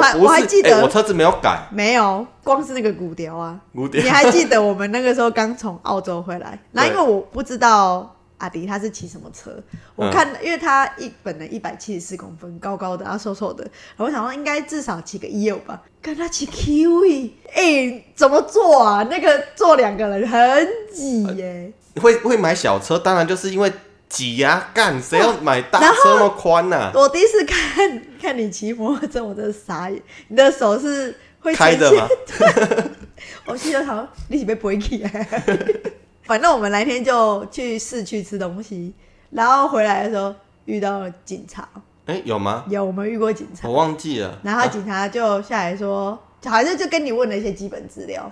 [0.00, 9.50] 还不是还记得、哎我车子没有改，没有，光是那个骨雕啊，五点你还记得我们那个时候刚从澳洲回来，然后因为我不知道阿迪他是骑什么车，
[9.96, 19.02] 我嗯看、因为他一本人一百七十四公分，高高的，然后瘦瘦的，然后我想说应该至少骑个一六吧，看他骑 Kiwi，哎、怎么坐啊？
[19.10, 21.70] 那个坐两个人很挤耶、
[22.00, 23.70] 会会买小车，当然就是因为
[24.10, 32.08] 挤呀、干谁要买大车那么宽呐、我第一次看 看你骑摩托车，我真的傻眼，你的手是会呈开的吗？
[33.46, 35.42] 我心里就想，你是被不会起来。
[36.26, 38.92] 反正我们那天就去市区吃东西，
[39.30, 40.34] 然后回来的时候
[40.64, 41.68] 遇到了警察，
[42.06, 42.64] 哎、有吗？
[42.68, 44.36] 有我们遇过警察我，忘记了。
[44.42, 48.28] 然后警察就下来说，好像就跟你问了一些基本资料，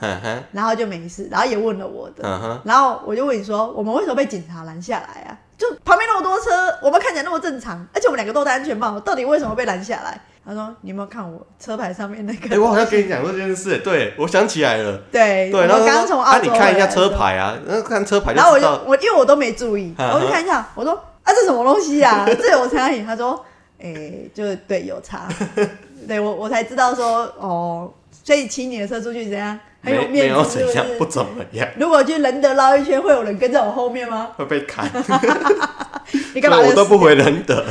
[0.51, 5.39] 然后就没事，然后也问了我的，嗯，然后我就问你说，我们为什么被警察拦下来啊？
[5.59, 10.19] 就旁边那么多车，我们看起来那么正常，而且我们两个都戴安全帽，到底为什么被拦下来？
[10.47, 14.97] 他说：“你有没有看我车牌上面那个？”哎、我好像跟你讲过这件事，对我想起来了。
[15.13, 18.67] 对对，然后我他说啊，刚从澳洲你看一下车牌啊，然后看车牌就然后我就。
[18.87, 22.25] 我因为我都没注意，嗯我就看一下，我说啊这什么东西啊？
[22.41, 23.05] 这有差异？
[23.05, 23.45] 他说
[23.79, 25.29] ：“哎、就对有差。
[26.09, 27.93] ”对我我才知道说哦，
[28.25, 31.07] 所以骑你的车出去怎样很有没有子，是不怎样，不？
[31.07, 34.31] 怎么样，如果去仁德绕一圈，会有人跟在我后面吗？
[34.37, 34.91] 会被砍。
[36.35, 36.59] 你干嘛？
[36.59, 37.65] 我都不回仁德，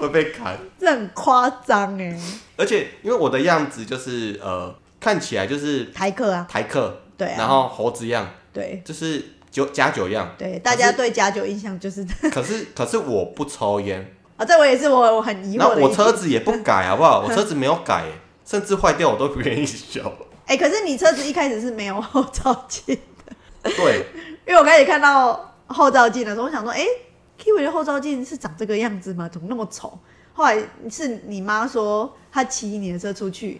[0.00, 0.56] 会被砍。
[0.78, 2.16] 这很夸张哎，
[2.56, 10.34] 而且因为我的样子就是呃，看起来就是台客啊，台客，对啊然后猴子样，对就是酒加酒样。
[10.38, 15.58] 对，大家对假酒印象就是可是可是我不抽烟，啊，这我也是我我很疑惑。
[15.58, 15.92] 那我。
[15.92, 17.24] 车子也不改，好不好？
[17.26, 18.04] 我车子没有改，
[18.46, 20.00] 甚至坏掉我都不愿意修。
[20.52, 22.94] 哎、可是你车子一开始是没有 后照镜
[23.24, 24.06] 的，对，
[24.46, 26.84] 因为我开始看到后照镜的时候，我想说，哎、
[27.38, 29.26] k i w i 的后照镜是长这个样子吗？
[29.32, 29.98] 怎么那么丑？
[30.34, 33.58] 后来是你妈说她骑你的车出去，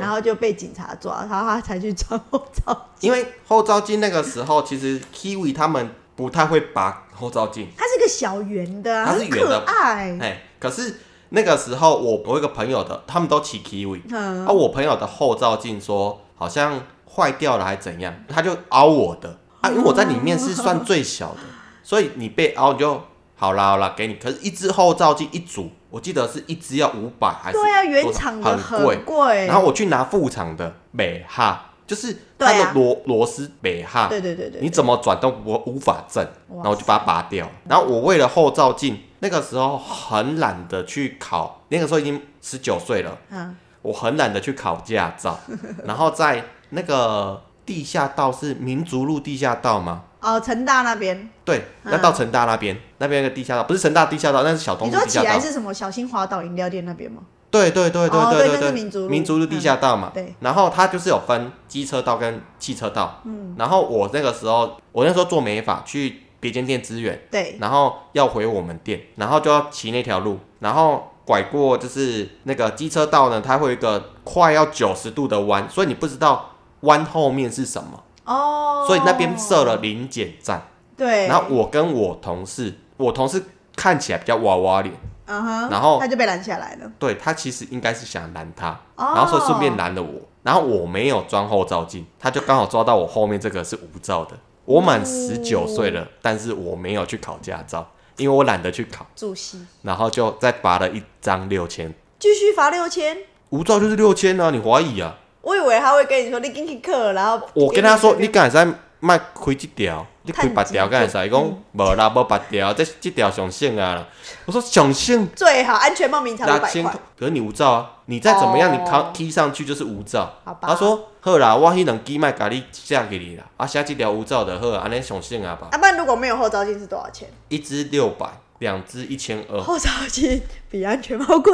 [0.00, 3.08] 然后就被警察抓，然后她才去装后照镜。
[3.08, 10.18] 因为后照镜那个时候，其实 Kiwi 他们不太会拔后照镜，它是个小圆的、啊，很它是圆的可爱。
[10.20, 16.82] 哎，可是那个时候我我有一个朋友的，他们都骑 Kiwi，嗯啊，我朋友的后照镜说好像
[17.14, 19.38] 坏掉了还怎样，他就凹我的。
[19.60, 21.40] 啊，因为我在里面是算最小的，
[21.82, 23.02] 所以你被凹你就
[23.34, 37.48] 好啦好啦给你，可是一只后照镜一组，我记得是一只要五百还是对啊，原厂的很贵，然后我去拿副厂的美哈，就是它的螺螺丝美哈，对对对对，你怎么转都无无法正，然后我就把它拔掉。
[37.68, 45.38] 然后我为了后照镜，那个时候很懒得去考，那个时候已经十九岁了，嗯，我很懒得去考驾照。
[45.86, 50.02] 然后在那个地下道是民族路地下道吗？
[50.20, 55.06] 哦，成大那边，对，嗯要到成大那边，那边有个地下道，不是成大地下道，那是小东你说。
[55.06, 57.22] 起来是什么小新华岛饮料店那边吗？
[57.50, 60.10] 对对对对哦对那对对是民族路民族路地下道嘛。
[60.12, 63.20] 对，然后它就是有分机车道跟汽车道。
[63.24, 63.54] 嗯。
[63.56, 76.50] 然后我那个时候，我那时候做美发去别间店支援，对，然后要回我们店，然后就要骑那条路，然后拐过就是那个机车道呢，它会有一个快要九十度的弯，所以你不知道
[76.80, 80.68] 弯后面是什么，哦，所以那边设了临检站。
[80.96, 83.42] 对，然后我跟我同事，我同事
[83.74, 84.94] 看起来比较娃娃脸，
[85.26, 86.90] 嗯哼，然后他就被拦下来了。
[86.98, 89.12] 对他其实应该是想拦他，哦。
[89.16, 94.36] 然后所以顺便拦了我，然后我没有装后照镜，他就刚好抓到我后面这个是无照的。
[94.66, 97.86] 我满十九岁了，但是我没有去考驾照，
[98.16, 99.64] 因为我懒得去考，主席。
[99.82, 103.18] 然后就再罚了一张六千，继续罚六千，
[103.50, 105.16] 无照就是六千啊，你怀疑啊？
[105.42, 111.26] 我以为他会跟你说你进去课，然后我跟他说，给你敢使卖开这条，你开八条敢使？
[111.26, 114.06] 伊讲嗯无啦，无八条，这这条上限啊。
[114.46, 118.78] 我说上限最好安全帽名才五百块，，可是你无照啊，你再怎么样，哦。
[118.78, 120.34] 你扛踢上去就是无照。
[120.44, 120.68] 好吧？
[120.68, 127.28] 他说好啦，我迄两支卖咖你下给你啦，啊下这条无照的好啊，安尼上线啊吧，啊，不然如果没有后照镜是多少钱？
[127.48, 128.26] 一只六百，
[128.58, 131.52] 两只一千二，后照镜比安全帽贵，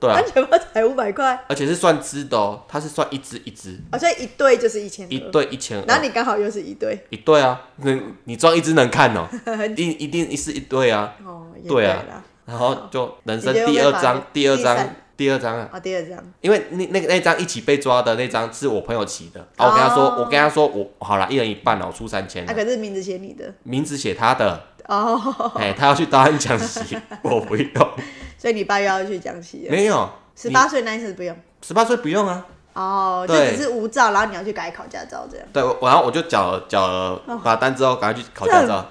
[0.00, 0.16] 对啊。
[0.16, 9.28] 安，全帽才五百块，而且是算只的哦，它是算一只一只，哦，所以一对就是一千一，对一千二，然后你刚好又是一对，一对啊，你你装一只能看哦，
[9.68, 12.02] 一定一定是一对啊，哦，也对啊，
[12.46, 20.16] 然后就人生第二张被罚了，第二张第二张啊，哦，第二张，因为那那个那张一起被抓的那张是我朋友骑的，啊，我跟他说，哦。
[20.18, 25.20] 我跟他说我好了，一人一半了，我出三千啊，，可是名字写你的，名字写他的，哦，
[25.56, 27.90] 哎，他要去大安讲习， 我不用，
[28.36, 31.36] 所以你爸又要去江西了，没有，十八岁那一次不用。
[31.62, 32.46] 十八岁不用啊。
[32.74, 35.46] 哦，就对只是无照，然后你要去改考驾照这样。
[35.52, 38.84] 对，我然后我就缴了缴了罚单之后，赶快去考驾照。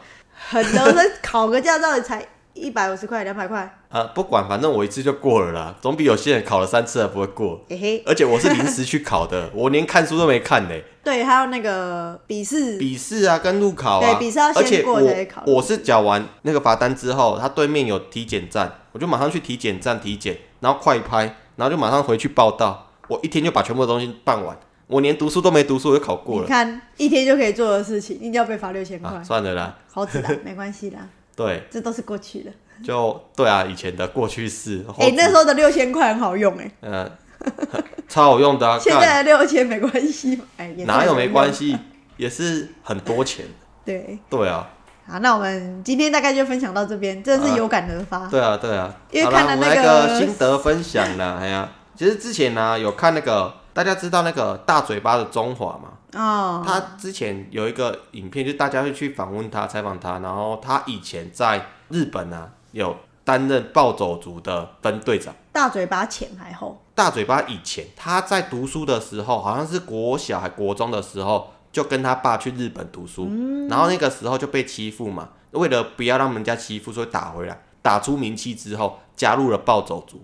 [0.49, 7.59] 很多人考个驾照才一百五十块、两百块，啊，不管，反正我一次就过了啦，总比有些人考了三次还不会过。
[7.69, 8.03] 嘿嘿。
[8.05, 15.43] 而且我是临时去考的， 我连看书都没看呢、对，还有那个笔试，笔试啊，跟路考啊，对笔试要先过才考。
[15.47, 24.55] 我我是缴完那个罚单之后，他对面有体检站，我就马上去体检站体检，然后快拍，然后就马上回去报到，我一天就把全部的东西办完，
[24.87, 26.43] 我连读书都没读书，我就考过了。
[26.43, 29.09] 你看一天就可以做的事情，一定要被罚六千块。
[29.09, 32.51] 啊，，算了啦，好子啦，没关系啦，对，这都是过去的。
[32.83, 37.11] 就对啊，以前的过去式，哎、那时候的六千块很好用哎、呃，
[38.09, 41.77] 超好用的 现在的六千没关系，哎、也哪有没关系？
[42.17, 43.45] 也是很多钱，
[43.85, 44.69] 对，对啊，
[45.07, 48.27] 好，那我们今天大概就分享到这边，真的是有感而发。
[48.27, 48.93] 对啊，对啊。
[49.11, 55.92] 因为看了那个个心得分享啦，哎呀，其实之前呢、有看那个，大家知道那个大嘴巴的中华嘛？
[56.13, 65.33] 哦，他之前有一个影片，就大家会去访问他、采访他，然后他以前在日本啊有担任暴走族的分队长。
[65.51, 73.29] 大嘴巴前还后，大嘴巴以前他在读书的时候，好像是国小还国中的时候，就跟他爸去日本读书，
[73.69, 80.21] 然后那个时候就被欺负嘛，为了不要让人家欺负，所以打回来，打出名气之后，加入了暴走族。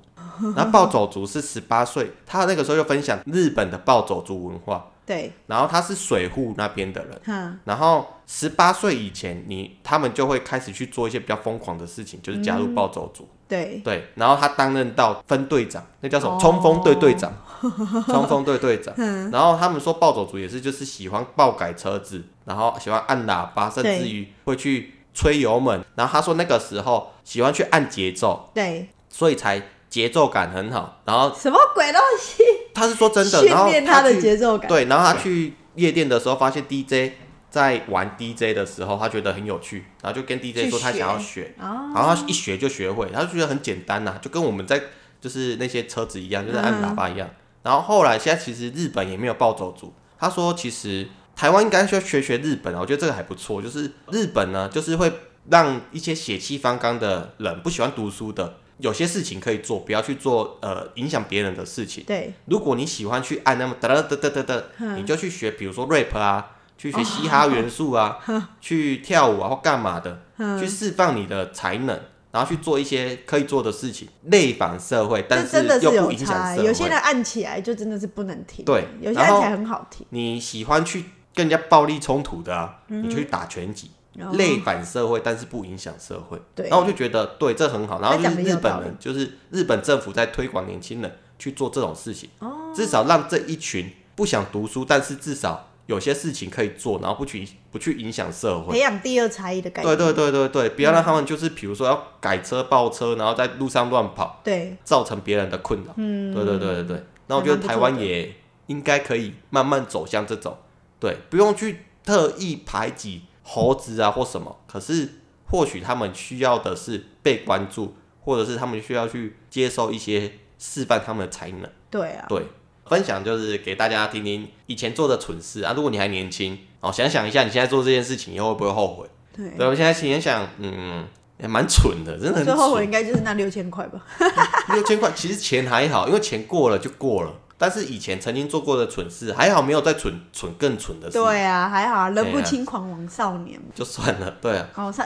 [0.56, 7.20] 然后暴走族是十八岁，他那个时候就分享日本的暴走族文化，对，然后他是水户那边的人。
[7.26, 13.28] 哈，然后十八岁以前，你他们就会开始去做一些比较疯狂的事情，就是加入暴走族。
[13.47, 16.36] 对，对，然后他担任到分队长，那叫什么？
[16.36, 16.38] 哦。
[16.39, 17.34] 冲锋队队长，
[18.05, 18.93] 冲锋队队长。
[19.32, 25.84] 然后他们说暴走族也是就是喜欢爆改车子，然后喜欢按喇叭，甚至于会去吹油门。
[25.95, 29.60] 然后他说那个时候喜欢去按节奏，对，所以才
[29.90, 31.02] 节奏感很好。
[31.06, 32.44] 然后什么鬼东西？
[32.74, 34.68] 他是说真的，然后训练他的去节奏感。
[34.68, 37.14] 对，然后他去夜店的时候，发现 DJ
[37.50, 44.82] 在玩 DJ 的时候，他觉得很有趣，然后就跟 DJ 说他想要学然后他一学就学会，他就觉得很简单呐、就跟我们在
[45.20, 47.28] 就是那些车子一样，就是按喇叭一样。
[47.64, 53.62] 然后后来现在其实日本也没有暴走族，他说其实台湾应该需要学学日本啊，我觉得这个还不错。
[53.62, 55.12] 就是日本呢，就是会
[55.50, 62.03] 让一些血气方刚的人，不喜欢读书的，有些事情可以做，不要去做呃影响别人的事情。
[62.05, 68.17] 对，如果你喜欢去按那么哒哒哒哒哒哒，嗯你就去学，比如说 rap 啊，去学嘻哈元素啊，
[68.61, 71.99] 去跳舞啊或干嘛的，嗯去释放你的才能，
[72.32, 76.63] 然后去做一些可以做的事情，内反社会，但是又不影响社差欸。
[76.63, 76.97] 有些人。
[76.99, 80.05] 按起来就真的是不能停，对有些按起来很好听。
[80.09, 81.03] 你喜欢去
[81.34, 83.99] 跟人家暴力冲突的啊，嗯你就去打拳击，哦
[84.34, 86.39] 类反社会，但是不影响社会。
[86.55, 98.80] 对然后我就觉得对这很好，然后就是日本人，就是日本政府在推广年轻人去做这种事情，哦至少让这一群不想读书，但是至少有些事情可以做，然后不去不去影响社会培。
[98.80, 99.95] 养第二才艺的感觉。
[99.95, 105.93] 对对对对对，不要让他们就是比如说要改车爆车，然后在路上乱跑，对造成别人的困扰。
[105.97, 108.36] 嗯，对对对对对，那我觉得台湾也
[108.67, 110.55] 应该可以慢慢走向这种，
[110.99, 115.10] 对，不用去特意排挤猴子啊或什么，可是
[115.50, 121.68] 或许他们需要的是被关注，或者是他们需要去接受一些示范他们的才能。
[121.89, 122.45] 对啊，对，
[122.86, 129.10] 分享就是给大家听听以前做的蠢事啊，如果你还年轻哦，想想一下你现在做这件事情以后会不会后悔？
[129.36, 129.50] 对。
[129.58, 131.08] 对，我现在想想，嗯，
[131.39, 132.86] 也蛮蠢的，真的很最后悔。
[132.86, 134.06] 应该就是那六千块吧。
[134.74, 137.34] 六千块其实钱还好，因为钱过了就过了。
[137.62, 143.68] 但是以前曾经做过的蠢事，还好没有再蠢蠢更蠢的事，对啊，还好啊，人不轻狂枉少年嘛。
[143.76, 144.32] 就算了。
[144.41, 145.03] 对啊，好，笑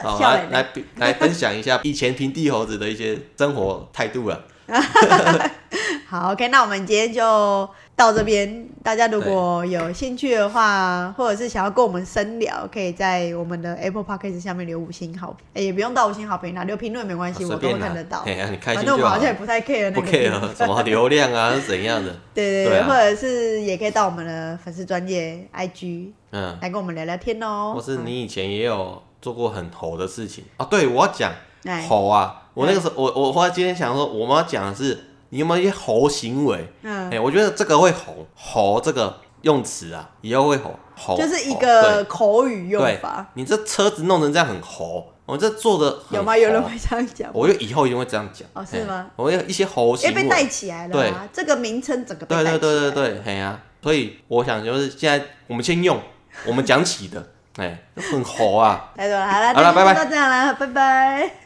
[0.50, 4.38] 来来分享一下以前平地猴子的一些生活态度啊。
[6.08, 8.68] 好，OK，那我们今天就到这边。
[8.82, 18.18] 大家如果有兴趣的话，或者是想要跟我们深聊，可以在我们的 Apple Podcast 下面留五星好评，哎也不用到五星好评啦，留评论没关系，我都看得到。
[18.26, 22.14] 哎呀，你开反心就好正我们好像，也不太 care 那不个 care 什么流量啊是怎样的。
[22.34, 27.72] 对对对，或者是也可以到我们的粉丝专业 IG 嗯，来跟我们聊聊天哦。
[27.74, 30.66] 或是你以前也有做过很猴的事情啊？
[30.70, 31.32] 对，我要讲
[31.64, 36.66] 哎猴啊，我那个时候我我后来今天想说，我们要讲的是你有没有一些猴行为？
[36.82, 46.36] 嗯哎、，我觉得这个会猴，猴这个用词啊，以后会红，猴就是一猴个口语用对对法，你这车子弄成这样很猴，我这做的有吗？
[46.36, 47.30] 有人会这样讲？
[47.32, 48.46] 我觉得以后一定会这样讲。
[48.52, 56.00] 哦是吗哎我有一些猴行为被带起来了对啊，这个名称整个被对带起来对对对对，嘿呀、所以我想就是现在我们先用
[56.46, 58.92] 我们讲起的，哎、很猴啊。
[58.96, 61.43] 太多了，好了，好了拜拜就到这样了，拜拜。